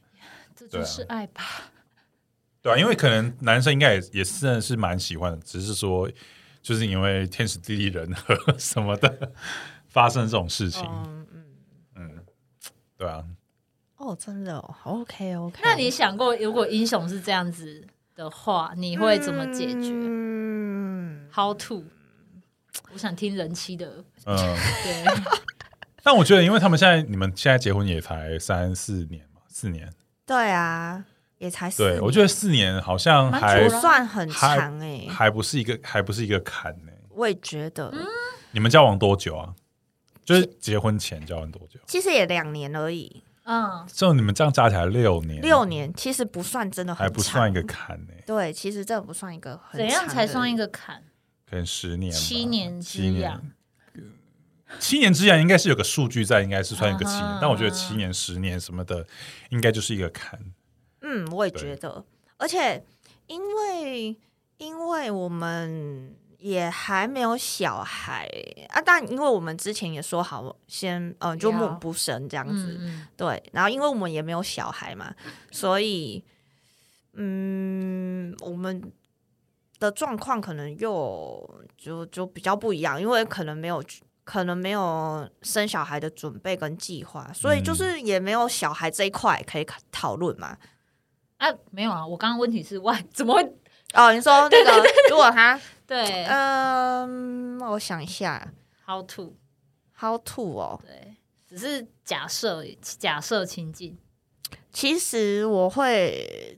[0.55, 1.43] 这就是爱吧。
[2.61, 6.09] 对啊，因为可能男生应该也也是真的是蛮喜欢的，只是说
[6.61, 9.31] 就是因为天时地利人和什么的
[9.87, 11.45] 发生这种事情，嗯嗯，
[11.95, 12.25] 嗯，
[12.97, 13.23] 对啊，
[13.99, 17.85] 哦，真的哦，OK OK，那你想过，如果英雄是这样子
[18.15, 21.83] 的话，你会怎么解决、嗯，h o w to？
[22.93, 24.35] 我想听人妻的，嗯，
[24.83, 25.05] 对，
[26.01, 29.91] 但我觉得，因为他们现在你们现在结婚也才三四年嘛，四年，
[30.25, 31.03] 对啊，
[31.37, 38.05] 也才四对年我觉得四年好像蛮还不算很还长哎，还不是一个还不是一个坎呢、我也觉得，嗯
[38.51, 39.53] 你们交往多久啊？
[40.23, 41.79] 就是结婚前交往多久？
[41.85, 50.67] 其实也两年而已，嗯，就你们这样加起来六年，六年其实不算真的很还不算一个坎呢、对，其实这不算一个很怎样才算一个？
[50.67, 51.03] 坎？
[51.49, 53.51] 可能十年吧，七年七年。
[54.77, 59.03] 七年之痒应该是有个数据在，应该是算一个七年，啊但我觉得七年、十年什么的，
[59.49, 60.39] 应该就是一个坎。
[61.01, 62.05] 嗯，我也觉得，
[62.37, 62.85] 而且
[63.25, 64.15] 因为
[64.57, 68.27] 因为我们也还没有小孩
[68.69, 75.13] 啊，但因为我们之前也说好先呃就不要默不生这样子，嗯对，然后因为我们也没有小孩嘛，
[75.51, 76.23] 所以
[77.13, 78.81] 嗯，我们
[79.79, 83.83] 的状况可能又就就比较不一样，因为可能没有。
[84.25, 90.55] 可能没有生小孩的准备跟计划，所以就嗯是也没有小孩这一块可以讨论嘛。
[91.37, 93.43] 啊，没有啊，我刚刚问题是外怎么会？
[93.93, 98.51] 哦，你说那个，如果他，对、嗯，我想一下
[98.85, 101.15] h o w to？，how to 哦，对，
[101.47, 103.97] 只是假设假设情境，
[104.71, 106.57] 其实我会，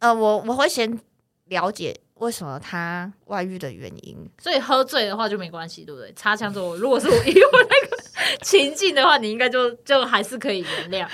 [0.00, 1.00] 呃，我我会先
[1.46, 4.30] 了解为什么他外遇的原因。
[4.38, 6.12] 所以喝醉的话就没关系，对不对？
[6.12, 7.96] 擦枪走火，如果是我 以我那个
[8.42, 11.08] 情境的话，你应该就就还是可以原谅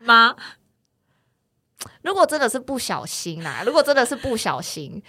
[0.00, 0.36] 吗？
[2.02, 5.02] 如果真的是不小心啦， 如果真的是不小心，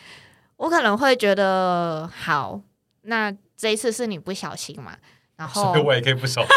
[0.57, 2.59] 我可能会觉得好，
[3.03, 4.93] 那这一次是你不小心嘛，
[5.37, 6.49] 然后所以我也可以不小心。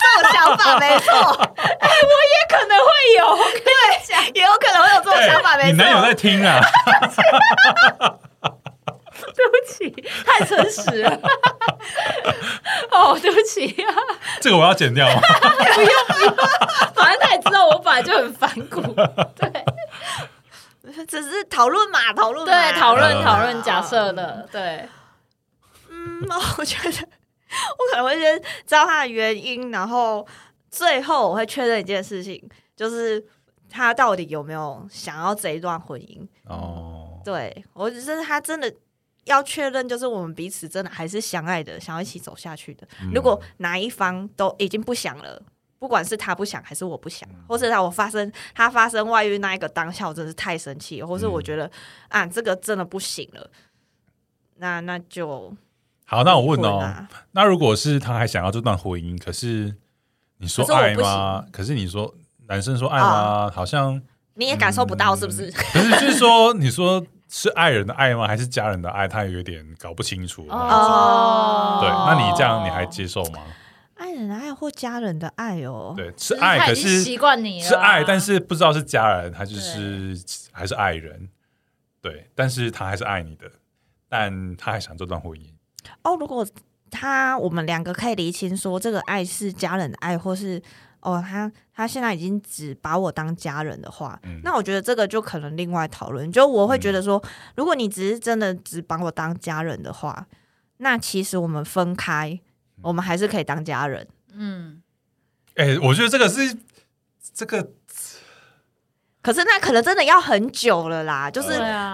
[0.00, 1.12] 这种想法 没错，
[1.56, 2.86] 哎，我也可能会
[3.18, 3.64] 有，我跟你
[4.06, 6.14] 讲，也有可能会有这种想法没错你男友在。
[6.14, 6.60] 听啊？
[9.40, 9.90] 对不起，
[10.26, 11.20] 太诚实了。
[12.90, 13.66] 哦，对不起。
[13.82, 13.94] 啊，
[14.40, 15.20] 这个我要剪掉吗？
[16.94, 18.80] 反正他也知道我本来就很反骨，
[19.36, 19.64] 对。
[21.06, 22.52] 只是讨论嘛，讨论嘛。
[22.52, 23.24] 对，讨论嗯。
[23.24, 24.86] 讨论假设的，对，
[25.88, 26.20] 嗯，
[26.58, 30.26] 我觉得我可能会先知道他的原因，然后
[30.70, 32.42] 最后我会确认一件事情，
[32.76, 33.24] 就是
[33.70, 36.26] 他到底有没有想要这一段婚姻。
[36.46, 38.72] 哦，对我只是他真的
[39.24, 42.86] 要确认，就是我们彼此真的还是相爱的，想要一起走下去的。
[43.02, 45.42] 嗯如果哪一方都已经不想了。
[45.78, 51.70] 不管是他不想还是我不想，嗯或者他我发生他发生外遇那一个当下，我真的是太生气了，或是我嗯觉得、
[52.08, 53.50] 啊这个真的不行了，
[54.56, 55.56] 那那就
[56.04, 59.74] 好，那我问哦，啊那如果是他还想要这段婚姻，可是
[60.36, 61.46] 你说爱吗？
[61.50, 62.14] 可是你说
[62.46, 63.50] 男生说爱吗？
[63.50, 64.02] 好像
[64.34, 65.50] 你也感受不到是不是？
[65.50, 68.26] 可是就是说，你说是爱人的爱吗？
[68.26, 69.06] 还是家人的爱？
[69.08, 70.46] 他有点搞不清楚。
[70.50, 73.38] 哦对，那你这样你还接受吗？
[73.94, 80.18] 爱人的爱或家人的爱哦，对，是爱，可是习惯你了，是爱，但是不知道是家人，他就是
[80.50, 81.28] 还是爱人。
[82.02, 83.46] 对，但是他还是爱你的，
[84.08, 85.44] 但他还想这段婚姻。
[86.02, 86.46] 哦，如果
[86.90, 90.60] 他我们两个可以厘清说，这个爱是家人的爱，或是
[91.00, 96.30] 哦，他他现在已经只把我当家人的话，嗯那我觉得这个就可能另外讨论。
[96.30, 97.22] 就我会觉得说，
[97.56, 100.26] 如果你只是真的只把我当家人的话，
[100.78, 102.38] 那其实我们分开，
[102.82, 104.06] 我们还是可以当家人。
[104.32, 104.82] 嗯，
[105.56, 106.56] 哎、我觉得这个是
[107.34, 107.70] 这个
[109.22, 111.48] 可是那可能真的要很久了啦，就是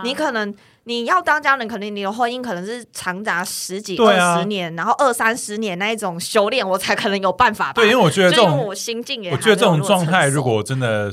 [0.04, 0.54] 你可能
[0.88, 7.82] 你要当家人，肯定你的婚姻可能是长达十几、二十年，然后二三十年那一种修炼，我才可能有办法吧。
[7.82, 11.12] 对，因为我觉得这种我心境也我觉得这种状态，如果真的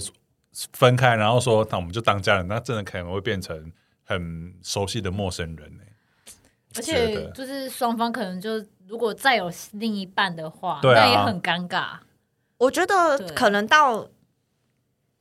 [0.73, 3.71] 分开，然后说那我们就当家人，那真的可能会变成
[4.03, 5.83] 很熟悉的陌生人呢、
[6.75, 11.85] 而且就是双方可能就如果再有另一半的话，对啊那也很尴尬。
[12.59, 14.07] 我觉得可能到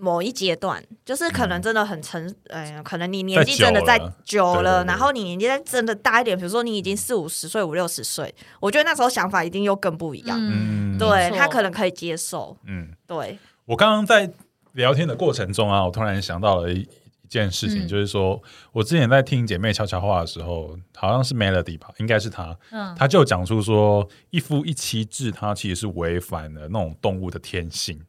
[0.03, 1.62] 某一阶段，就是可能嗯。
[1.62, 4.87] 真的很成，哎、可能你年纪真的在再久了久了，对对对。
[4.88, 10.37] 然后你年纪再真的大一点，比如说你已经四五十岁、五六十岁，我觉得那时候想法一定又更不一样。
[10.41, 14.29] 嗯，嗯，对他可能可以接受，嗯，对，我刚刚在
[14.73, 17.88] 聊天的过程中啊，我突然想到了一一件事情，嗯。
[17.88, 28.01] 就是说我之前在听姐妹悄悄话的时候，好像是 Melody 吧，应该是她，嗯，她就讲出说一夫一妻制，它其实是违反了那种动物的天性。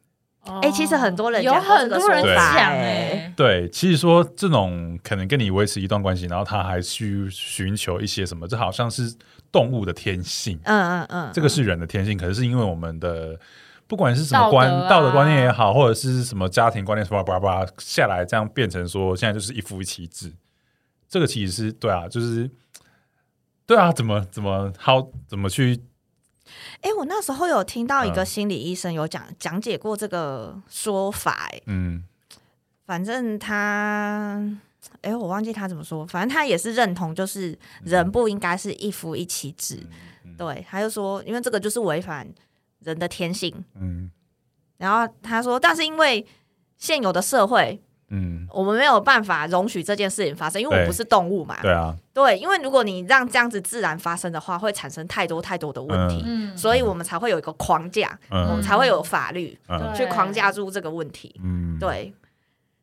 [0.61, 9.15] 哎其实很多人有很多人讲哎哎，对，其实说这种可能跟你维持一段关系，然后他还去寻求一些什么，这好像是
[9.51, 13.39] 动物的天性，嗯嗯嗯，这个是人的天性，可是是因为我们的
[13.87, 14.89] 不管是什么道德观啊。
[14.89, 20.33] 道德观念也好，或者是什么家庭观念什么巴拉巴拉下来，这样变成说现在就是一夫一妻制，
[21.07, 22.51] 这个其实是对啊，就是
[23.65, 25.81] 对啊，怎么怎么好怎么去
[26.81, 28.25] 哎、我那时候有听到一个嗯。
[28.25, 32.03] 心理医生有讲讲解过这个说法、哎，嗯。
[32.85, 34.41] 反正他，
[35.01, 39.79] 哎、我忘记他怎么说，反正他也是认同，就是人不应该是一夫一妻制。
[40.25, 40.35] 嗯。
[40.37, 42.27] 对，他就说，因为这个就是违反
[42.79, 43.63] 人的天性。
[43.75, 44.11] 嗯。
[44.77, 46.25] 然后他说，但是因为
[46.77, 51.59] 现有的社会，嗯，我们没有办法容许这件事情发生，因为我们不是动物嘛。
[51.61, 59.93] 对啊，对，因为如果你让这样子自然发生的话，会产生太多太多的问题，嗯，所以我们才会有一个框架，我嗯们才会有法律嗯。
[59.95, 61.33] 去框架住这个问题。
[61.43, 62.13] 嗯，对，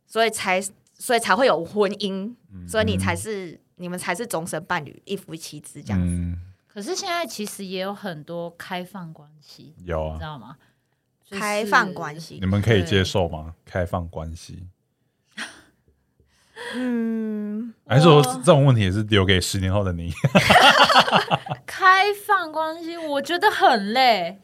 [0.06, 0.61] 所以才
[0.94, 2.66] 所以才会有婚姻，嗯。
[2.68, 6.14] 所以你才是你们才是终身伴侣，一夫一妻制这样子。
[6.14, 6.38] 嗯。
[6.66, 10.12] 可是现在其实也有很多开放关系，有啊。
[10.12, 10.56] 你知，道吗？
[11.24, 12.38] 就是开放关系。
[12.40, 13.54] 你，们可以接受吗？
[13.64, 14.66] 开放关系，
[16.75, 20.12] 嗯，还是说我这种问题也是留给十年后的你？
[21.66, 24.40] 开放关系，我觉得很累。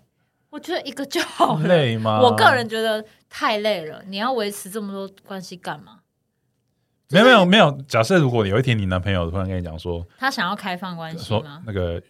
[0.51, 1.67] 我觉得一个就好了。
[1.67, 2.21] 累吗？
[2.21, 5.99] 我个人觉得太累了，你要维持这么多关系干嘛？
[7.11, 7.71] 没有没有没有。
[7.87, 11.63] 假设如果有一天你男朋友突然跟你讲说他想要开放关系说吗？
[11.67, 12.03] 那个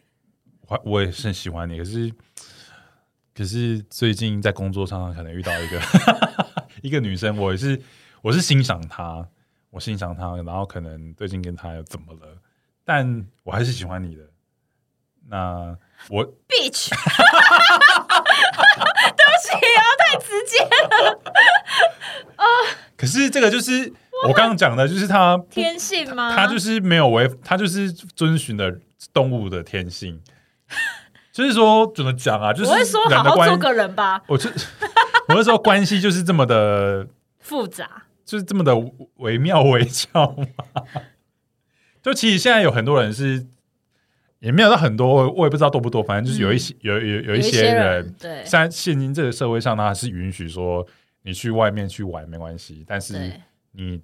[0.68, 2.12] 我我也是很喜欢你，可是
[3.34, 5.80] 可是最近在工作上可能遇到一个
[6.82, 7.80] 一个女生，我也是
[8.22, 9.26] 我是欣赏她，
[9.76, 12.20] 我欣赏他，然后可能最近跟他又怎么了，
[12.82, 14.22] 但我还是喜欢你的。
[15.28, 15.76] 那
[16.08, 16.96] 我 bitch， 对
[19.26, 21.20] 不起啊，太直接了。
[22.96, 23.92] 可是这个就是
[24.26, 26.34] 我刚刚讲的，就是他天性吗？
[26.34, 28.80] 他就是没有违，他就是遵循的
[29.12, 30.22] 动物的天性。
[31.32, 32.50] 就是说，怎么讲啊？
[32.50, 34.48] 就是我会说好好做个人吧，我就
[35.28, 37.06] 我是说关系就是这么的，
[37.40, 38.04] 复杂。
[38.26, 38.76] 就是这么的
[39.14, 40.82] 惟妙惟肖嘛。
[42.02, 43.46] 就其实现在有很多人是，
[44.40, 50.86] 也没有到很多，我我也不知道多不多，反正就是有一些、有有有有一些人，对现在现今这个社会上，他是允许说
[51.22, 53.32] 你去外面去玩没关系，但是，
[53.72, 54.00] 你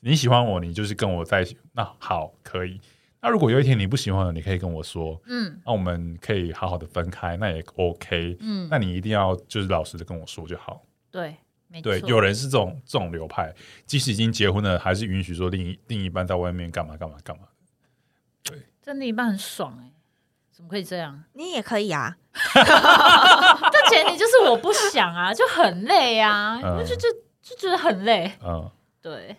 [0.00, 2.80] 你喜欢我，你就是跟我在一起，那好可以。
[3.22, 8.36] 那如果有一天你不喜欢了，你可以跟我说，嗯那我们可以好好的分开，那也 OK。
[8.40, 10.84] 嗯，那你一定要就是老实的跟我说就好。
[11.10, 11.36] 对，没
[11.82, 13.54] 对，有人是这种这种流派，
[13.86, 17.44] 即使已经结婚了，还是允许说另一另一半在外面干嘛干嘛干嘛。
[18.82, 19.92] 真另一半很爽哎、
[20.52, 21.24] 怎么可以这样？
[21.32, 22.18] 你也可以啊，
[22.54, 27.08] 但前提就是我不想啊，就很累啊，嗯就就
[27.40, 28.30] 就觉得很累。
[28.44, 29.36] 嗯，对，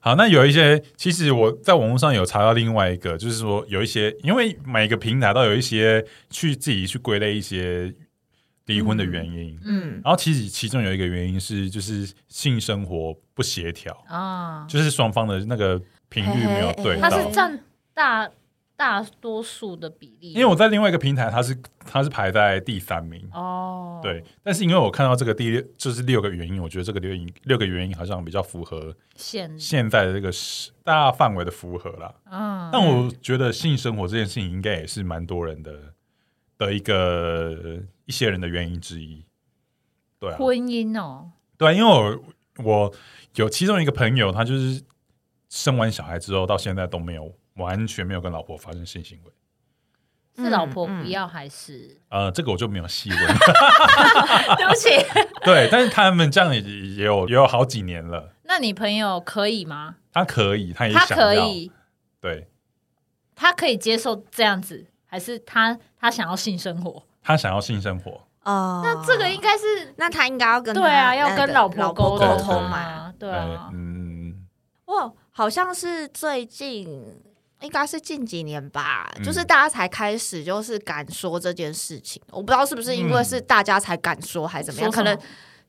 [0.00, 7.94] 好，那有一些，其实我在网络上有查到另外一个，就是说有一些，因为每个平台都有一些去自己去归类一些
[8.66, 10.00] 离婚的原因，嗯。
[10.04, 17.10] 然后其实其中有一个原因是，就是性生活不协调，啊，就是双方的那个频率没有对它。
[17.10, 17.58] 是占
[17.94, 18.30] 大
[18.74, 24.24] 大多数的比例，因为我在另外一个平台，它是它是排在第三名，哦，对。
[24.42, 29.56] 但是因为我看到这个第六就是六个原因，我觉得这个六因六个原因好像比较符合现。
[29.58, 32.12] 现在的这个时大范围的符合啦。
[32.30, 35.72] 嗯，但我觉得性生活这件事情应该也是蛮多人的
[36.58, 37.78] 的一个
[38.12, 39.24] 一些人的原因之一。
[40.18, 42.22] 对啊，婚姻哦，对啊，因为我
[42.62, 42.92] 我
[43.36, 44.82] 有其中一个朋友，他就是
[45.48, 49.32] 生完小孩之后到现在都没有完全没有跟老婆发生性行为。
[50.36, 51.98] 是老婆嗯不要还是？
[52.10, 53.18] 呃，这个我就没有细问。
[54.58, 54.90] 对不起，
[55.42, 58.34] 对，但是他们这样也也有也有好几年了。
[58.42, 59.96] 那你朋友可以吗？
[60.12, 61.72] 他可以，他也他想要，可以，
[62.20, 62.48] 对
[63.34, 67.02] 他可以接受这样子，还是他他想要性生活？
[67.22, 68.20] 他想要性生活。
[68.44, 73.12] 哦，那这个应该是那他应该要跟对啊，要跟老婆沟沟通通嘛。
[73.18, 74.44] 对对啊，嗯，
[74.86, 76.88] 哇，好像是最近，
[77.60, 82.20] 应该是近几年吧，嗯就是大家才开始就是敢说这件事情。
[82.30, 84.90] 我不知道是不是因为是大家才敢说，还是怎么样？
[84.90, 85.16] 可能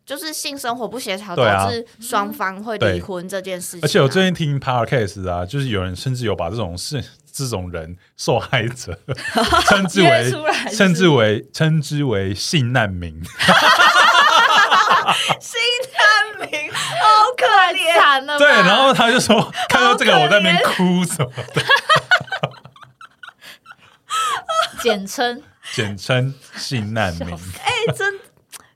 [0.03, 7.01] 就是性生活不协调导致双方会离婚这件事情啊、而且我最近听 podcast 啊，就是有人甚至有把这种是
[7.33, 8.97] 这种人受害者
[9.65, 10.31] 称之约为
[10.71, 13.21] 称之为称之为性难民。
[15.39, 15.59] 新
[15.91, 16.77] 难民好
[17.35, 21.61] 可太怜，惨了，对，然后他就说看到这个我在那边哭什么的，
[24.81, 25.41] 简称
[25.73, 27.33] 简称性难民。
[27.33, 28.19] 哎、真。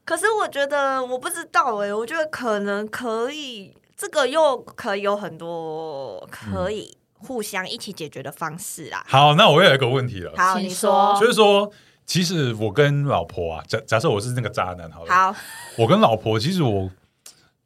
[0.03, 9.03] 可是我觉得我不知道哎、我觉得可能可以，这个又可以有很多可以互相一起解决的方式啦。
[9.07, 11.15] 好，那我又有一个问题了，好，请你说。
[11.15, 11.19] 说。
[11.19, 11.71] 就是说，
[12.05, 15.35] 其实我跟老婆啊，假假设我是那个渣男好了，好，
[15.77, 16.89] 我跟老婆，其实我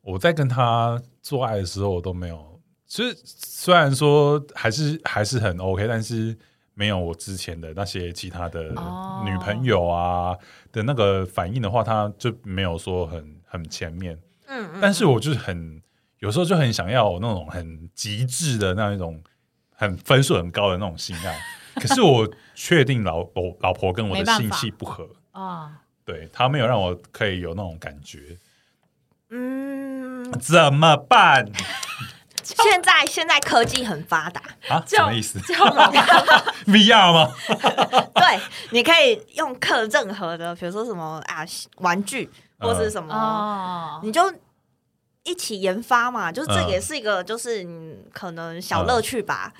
[0.01, 6.35] 我在跟她做爱的时候，我都没有，其实虽然说还是还是很 OK，但是
[6.73, 9.23] 没有我之前的那些其他的哦。
[9.25, 10.35] 女朋友啊
[10.71, 15.79] 的那个反应的话，她就没有说很很前面，嗯嗯，但是我就是很
[16.19, 19.21] 有时候就很想要那种很极致的那一种
[19.81, 21.39] 很分数很高的那种性爱，
[21.73, 25.09] 可是我确定老我老婆跟我的性气不合。
[25.31, 25.71] 啊，
[26.05, 28.37] 对她没有让我可以有那种感觉，
[29.31, 31.49] 嗯，怎么办
[32.43, 34.83] 现在现在科技很发达，啊？
[34.85, 35.39] 什么意思？
[36.67, 37.31] VR 吗？
[38.13, 38.39] 对，
[38.71, 41.43] 你可以用刻任何的，比如说什么啊
[41.77, 42.29] 玩具
[42.59, 44.21] 或是什么，哦，你就
[45.23, 46.69] 一起研发嘛，就是这嗯。
[46.69, 49.51] 也是一个就是嗯可能小乐趣吧。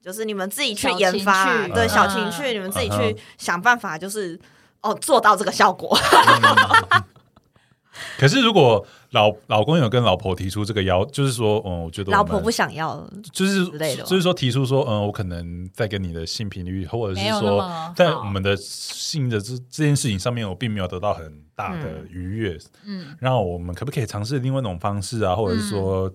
[0.00, 4.38] 就是你们自己去研发，趣对嗯小情趣，你们自己嗯去想办法，就是
[4.80, 5.98] 哦做到这个效果。
[8.16, 22.58] 可是如果老老公有跟老婆提出这个要，就是说，嗯，我觉得我老婆不想要，就是之类的吗就是说提出说，嗯，我可能在跟你的性频率，或者是说在我们的性的这这件事情上面，我并没有得到很大的愉悦。
[22.84, 26.12] 嗯，然后我们可不可以尝试另外一种方式啊，或者是说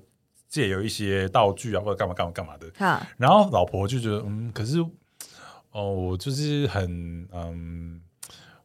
[0.48, 2.68] 借由一些道具啊，或者干嘛干嘛干嘛的？
[3.18, 4.78] 然后老婆就觉得，嗯，可是
[5.72, 8.00] 哦，我就是很嗯。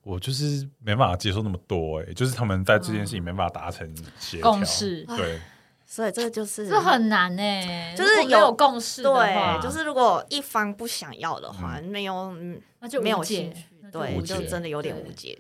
[0.09, 3.87] 我就是没办法接受那么多、欸，就是他们在这件事情没办法达成
[4.19, 5.39] 协调共识对，
[5.85, 15.39] 所以这个就是这很难呢，就是有有共识，对，就是如果一方不想要的话，没有嗯那就没有兴趣，对，就真的有点对无解。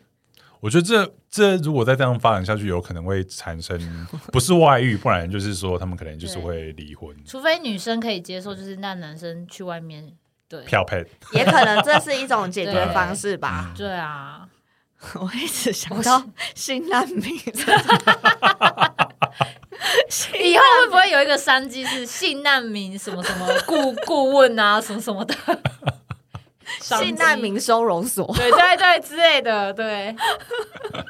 [0.60, 3.78] 我觉得这这如果再这样发展下去，有可能会产生
[4.32, 7.16] 不是外遇，不然就是说他们可能就是会离婚。
[7.24, 10.12] 除非女生可以接受，就是那男生去外面，
[10.48, 13.72] 对漂配，也可能这是一种解决方式吧。
[13.76, 14.48] 对啊，
[15.14, 16.22] 我一直想到
[16.54, 17.34] 新 难民，
[20.40, 25.34] 以后会不会有一个商机是性难民什么什么顾顾问啊，什么什么的？
[26.80, 27.06] 商机。
[27.06, 28.26] 新难民收容所。
[28.34, 30.14] 对对对之类的，对，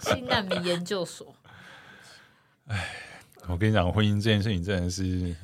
[0.03, 1.35] 性难民研究所
[3.49, 5.03] 我跟你讲，婚姻这件事情真的是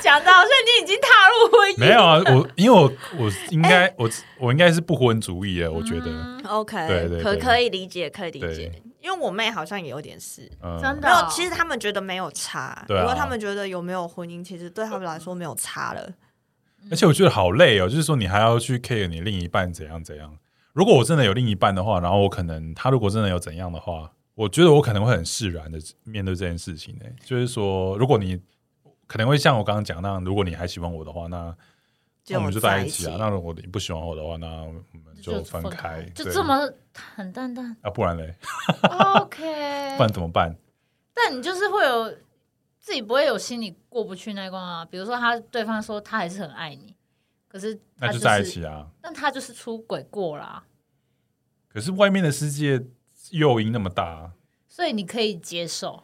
[0.00, 2.22] 讲的好像你已经踏入婚姻，没有啊。
[2.26, 4.08] 我 因为我我应该我
[4.38, 8.70] 我应该是不婚主义的，我觉得，嗯 OK，对对对可可以理解，可以理解。
[9.00, 12.84] 因为我妹好像也有点事，嗯，真的哦没有，其实他们觉得没有差。
[12.88, 16.10] 如果他们觉得有没有婚姻，其实对他们来说没有差了。
[16.90, 20.38] 而且我觉得好累哦，就是说你还要去 care 你另一半怎样怎样。
[20.72, 28.40] 如果我真的有另一半的话，然后我可能他如果真的有怎样的话，我觉得我可能会很释然的面对这件事情呢、就是说，如果你
[29.06, 31.56] 可能会像我刚刚讲那样，如果你还喜欢我的话，那
[32.26, 33.16] 那我们就在一起啊。
[33.18, 36.02] 那如果你不喜欢我的话，那我们就分开。
[36.14, 36.68] 对就这么
[37.14, 38.34] 很淡淡啊，不然嘞
[39.20, 40.02] ，，OK 不。
[40.02, 40.56] 然怎么办？
[41.12, 42.10] 但你就是会有
[42.80, 44.84] 自己不会有心里过不去那一关啊。
[44.84, 46.96] 比如说他对方说他还是很爱你，
[47.46, 48.88] 可是他那就在一起啊。
[49.00, 50.64] 但他就是出轨过啦，
[51.68, 52.82] 可是外面的世界
[53.30, 54.32] 诱因那么大，
[54.68, 56.02] 所以你可以接受。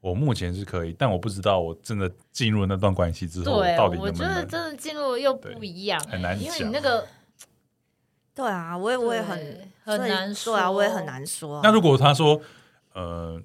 [0.00, 7.06] 我目前是可以，但我不知道我真的进入那段关系之后，到底我能不能觉得真的进入又不一样、欸，很难因为你那个
[8.34, 10.56] 对啊，我也我也很对很难说。
[10.56, 11.06] 啊，我也很。
[11.06, 11.60] 难说。
[11.62, 12.40] 那如果他说，
[12.94, 13.40] 呃，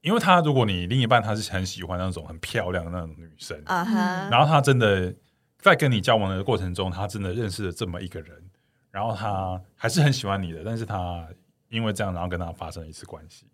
[0.00, 5.14] 因为他如果你另一半他是很喜欢那种很漂亮的那种女生，啊哈，然后他真的
[5.58, 8.50] 在跟你交往的过程中，他真的认识了这么一个人，
[8.90, 11.28] 然后他还是很喜欢你的，但是他
[11.70, 13.46] 因为这样，然后跟他发生一次关系，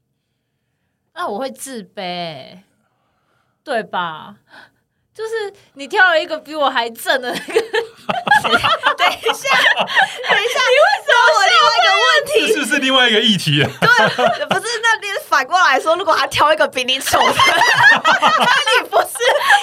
[1.15, 2.59] 那我会自卑，
[3.63, 4.37] 对吧？
[5.15, 7.65] 就是你挑了一个比我还正的那个， 等一下，
[8.99, 13.71] 等一下，你为什么我另外一个问题这是不是另外一个议题对？
[14.47, 19.09] 不是，那你反过来说，如果他挑一个比你丑的， 那你不是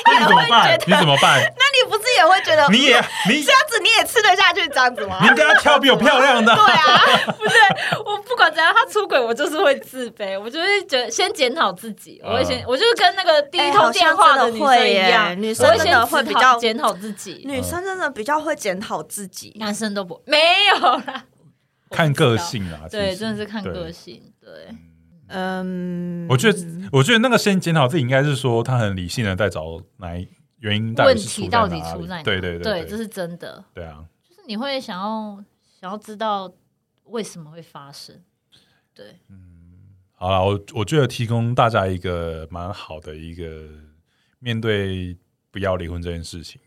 [0.06, 0.70] 你怎么也会办？
[0.70, 0.86] 觉得？
[0.86, 1.42] 你怎么办？
[1.42, 5.28] 那你不是也会觉得你也你这样子你也吃得下去这样子吗你？
[5.30, 7.02] 应该要挑比我漂亮的，对啊，
[7.36, 7.56] 不对，
[8.06, 19.52] 我不管怎样，他出轨，我就是会自卑，我就会觉得先检讨自己，我会先，嗯我就是跟那个第一哎通电话的女生一样，女生真的会比较讨检讨自己，女生真的比较会检讨自己。
[19.60, 21.24] 男生都不没有啦，
[21.90, 24.52] 看个性啊，对，真的是看对个性，对，
[25.28, 26.60] 嗯，我觉得，
[26.92, 30.28] 我觉得那个先检讨自己，应该是说他很理性的在找哪一
[30.60, 32.24] 原因到底问是出题到底出在哪？
[32.24, 35.44] 对对对，对这是真的，对啊，就是你会想要
[35.80, 36.52] 想要知道
[37.06, 38.22] 为什么会发生，
[38.94, 39.20] 对，
[40.14, 43.68] 好了，我我觉得提供大家一个蛮好的一个
[44.40, 45.18] 面对
[45.52, 46.62] 不要离婚这件事情，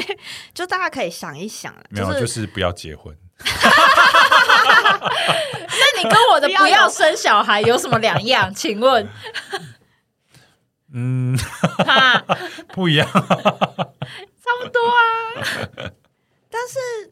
[0.54, 3.16] 就大家可以想一想，没有是就是不要结婚。
[6.10, 8.52] 跟我的不要生小孩有什么两样？
[8.54, 9.08] 请问，
[10.92, 11.36] 嗯，
[12.72, 13.20] 不一样，差
[14.62, 15.90] 不多啊，
[16.50, 17.10] 但是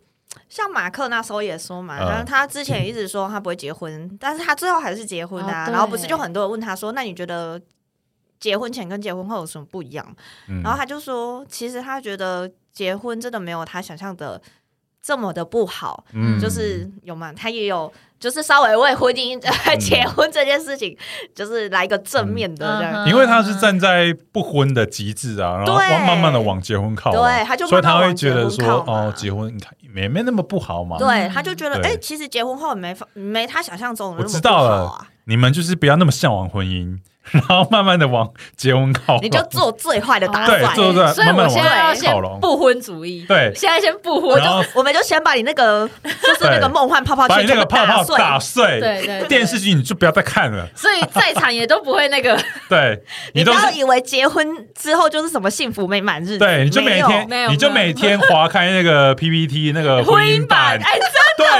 [0.49, 5.67] 像马克那时候也说嘛，嗯然后他之前一直说他不会结婚，但是他最后还是结婚啊。
[5.67, 7.61] 哦然后不是就很多人问他说，那你觉得
[8.39, 10.07] 结婚前跟结婚后有什么不一样？
[10.49, 14.41] 嗯然后他就说，其实他觉得结婚真的没有他想象的
[15.03, 16.39] 这么的不好，嗯。
[16.41, 19.39] 就是有嘛，他也有就是稍微为婚姻、
[19.79, 20.97] 结婚这件事情，
[21.35, 23.05] 就是来一个正面的这样。
[23.05, 23.09] 嗯。
[23.09, 30.97] 因为他是站在不婚的极致啊，然后往慢慢的往结婚靠啊，对他就所以他会觉得说，哦，结婚你看也没那么不好嘛。
[30.99, 31.93] 对，他就觉得，对。
[31.93, 34.87] 哎、其实结婚后没法没他想象中的我那么不好知道了。
[34.89, 36.99] 啊。，你们就是不要那么向往婚姻，
[37.31, 39.23] 然后慢慢的往结婚靠拢。
[39.23, 40.61] 你就做最坏的打算。
[40.61, 42.41] 对做对所以我现在要先慢慢地往靠拢。
[42.41, 43.53] 不婚主义，对。
[43.55, 48.19] 现在先不婚，然后就我们就先把你那个 就是那个对梦幻泡泡把你那全部个泡泡碎。
[48.19, 49.29] 打碎，对对对。
[49.29, 52.37] 电视剧你就不要再看了，所以在场也都不会那个，
[52.69, 53.01] 对。
[53.35, 54.45] 你不要以为结婚
[54.75, 57.51] 之后就是什么幸福美满日子，对，你就每没有天没有。
[57.51, 60.99] 你就没有每天划开那个 PPT 那个婚姻版，哎，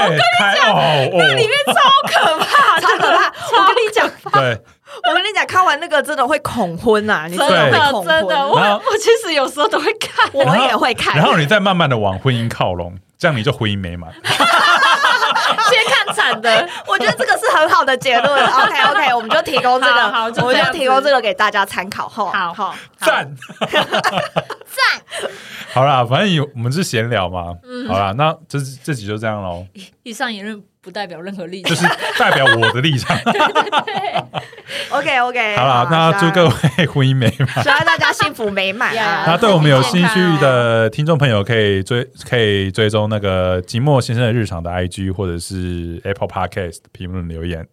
[0.09, 1.73] 对，开哦哦，里面超
[2.07, 3.33] 可怕， 超可怕。
[3.57, 4.61] 我跟你讲，对，
[5.09, 7.25] 我跟你讲，看完那个真的会恐婚啊！
[7.29, 11.15] 你真的会真的，我我其实有时候都会看，我也会看。
[11.15, 14.11] 然后你再慢慢的往婚姻靠拢，这样你就婚姻美满。
[16.13, 18.45] 惨的， 我觉得这个是很好的结论。
[18.47, 22.07] OK OK，我们就提供这个，好好就我们就提供这个给大家参考。
[22.09, 23.33] 哈，好好，赞。
[24.73, 25.29] 赞，
[25.73, 27.87] 好啦，反正有我们是闲聊嘛，嗯。
[27.87, 29.65] 好啦，那这这集就这样喽，
[30.03, 31.69] 以上言论不代表任何立场。
[31.69, 31.87] 就是
[32.19, 33.17] 代表我的立场。
[34.91, 37.47] OK OK，好了，那祝各位婚姻美满。
[37.63, 39.23] 希望大家幸福美满啊！
[39.25, 47.65] 那对我们有兴趣的听众朋友，可以追可以追踪那个寂寞先生的日常的 IG 或者是 Apple Podcast 评论留言。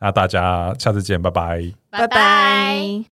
[0.00, 1.62] 那大家下次见，拜拜。
[1.90, 3.04] 拜拜。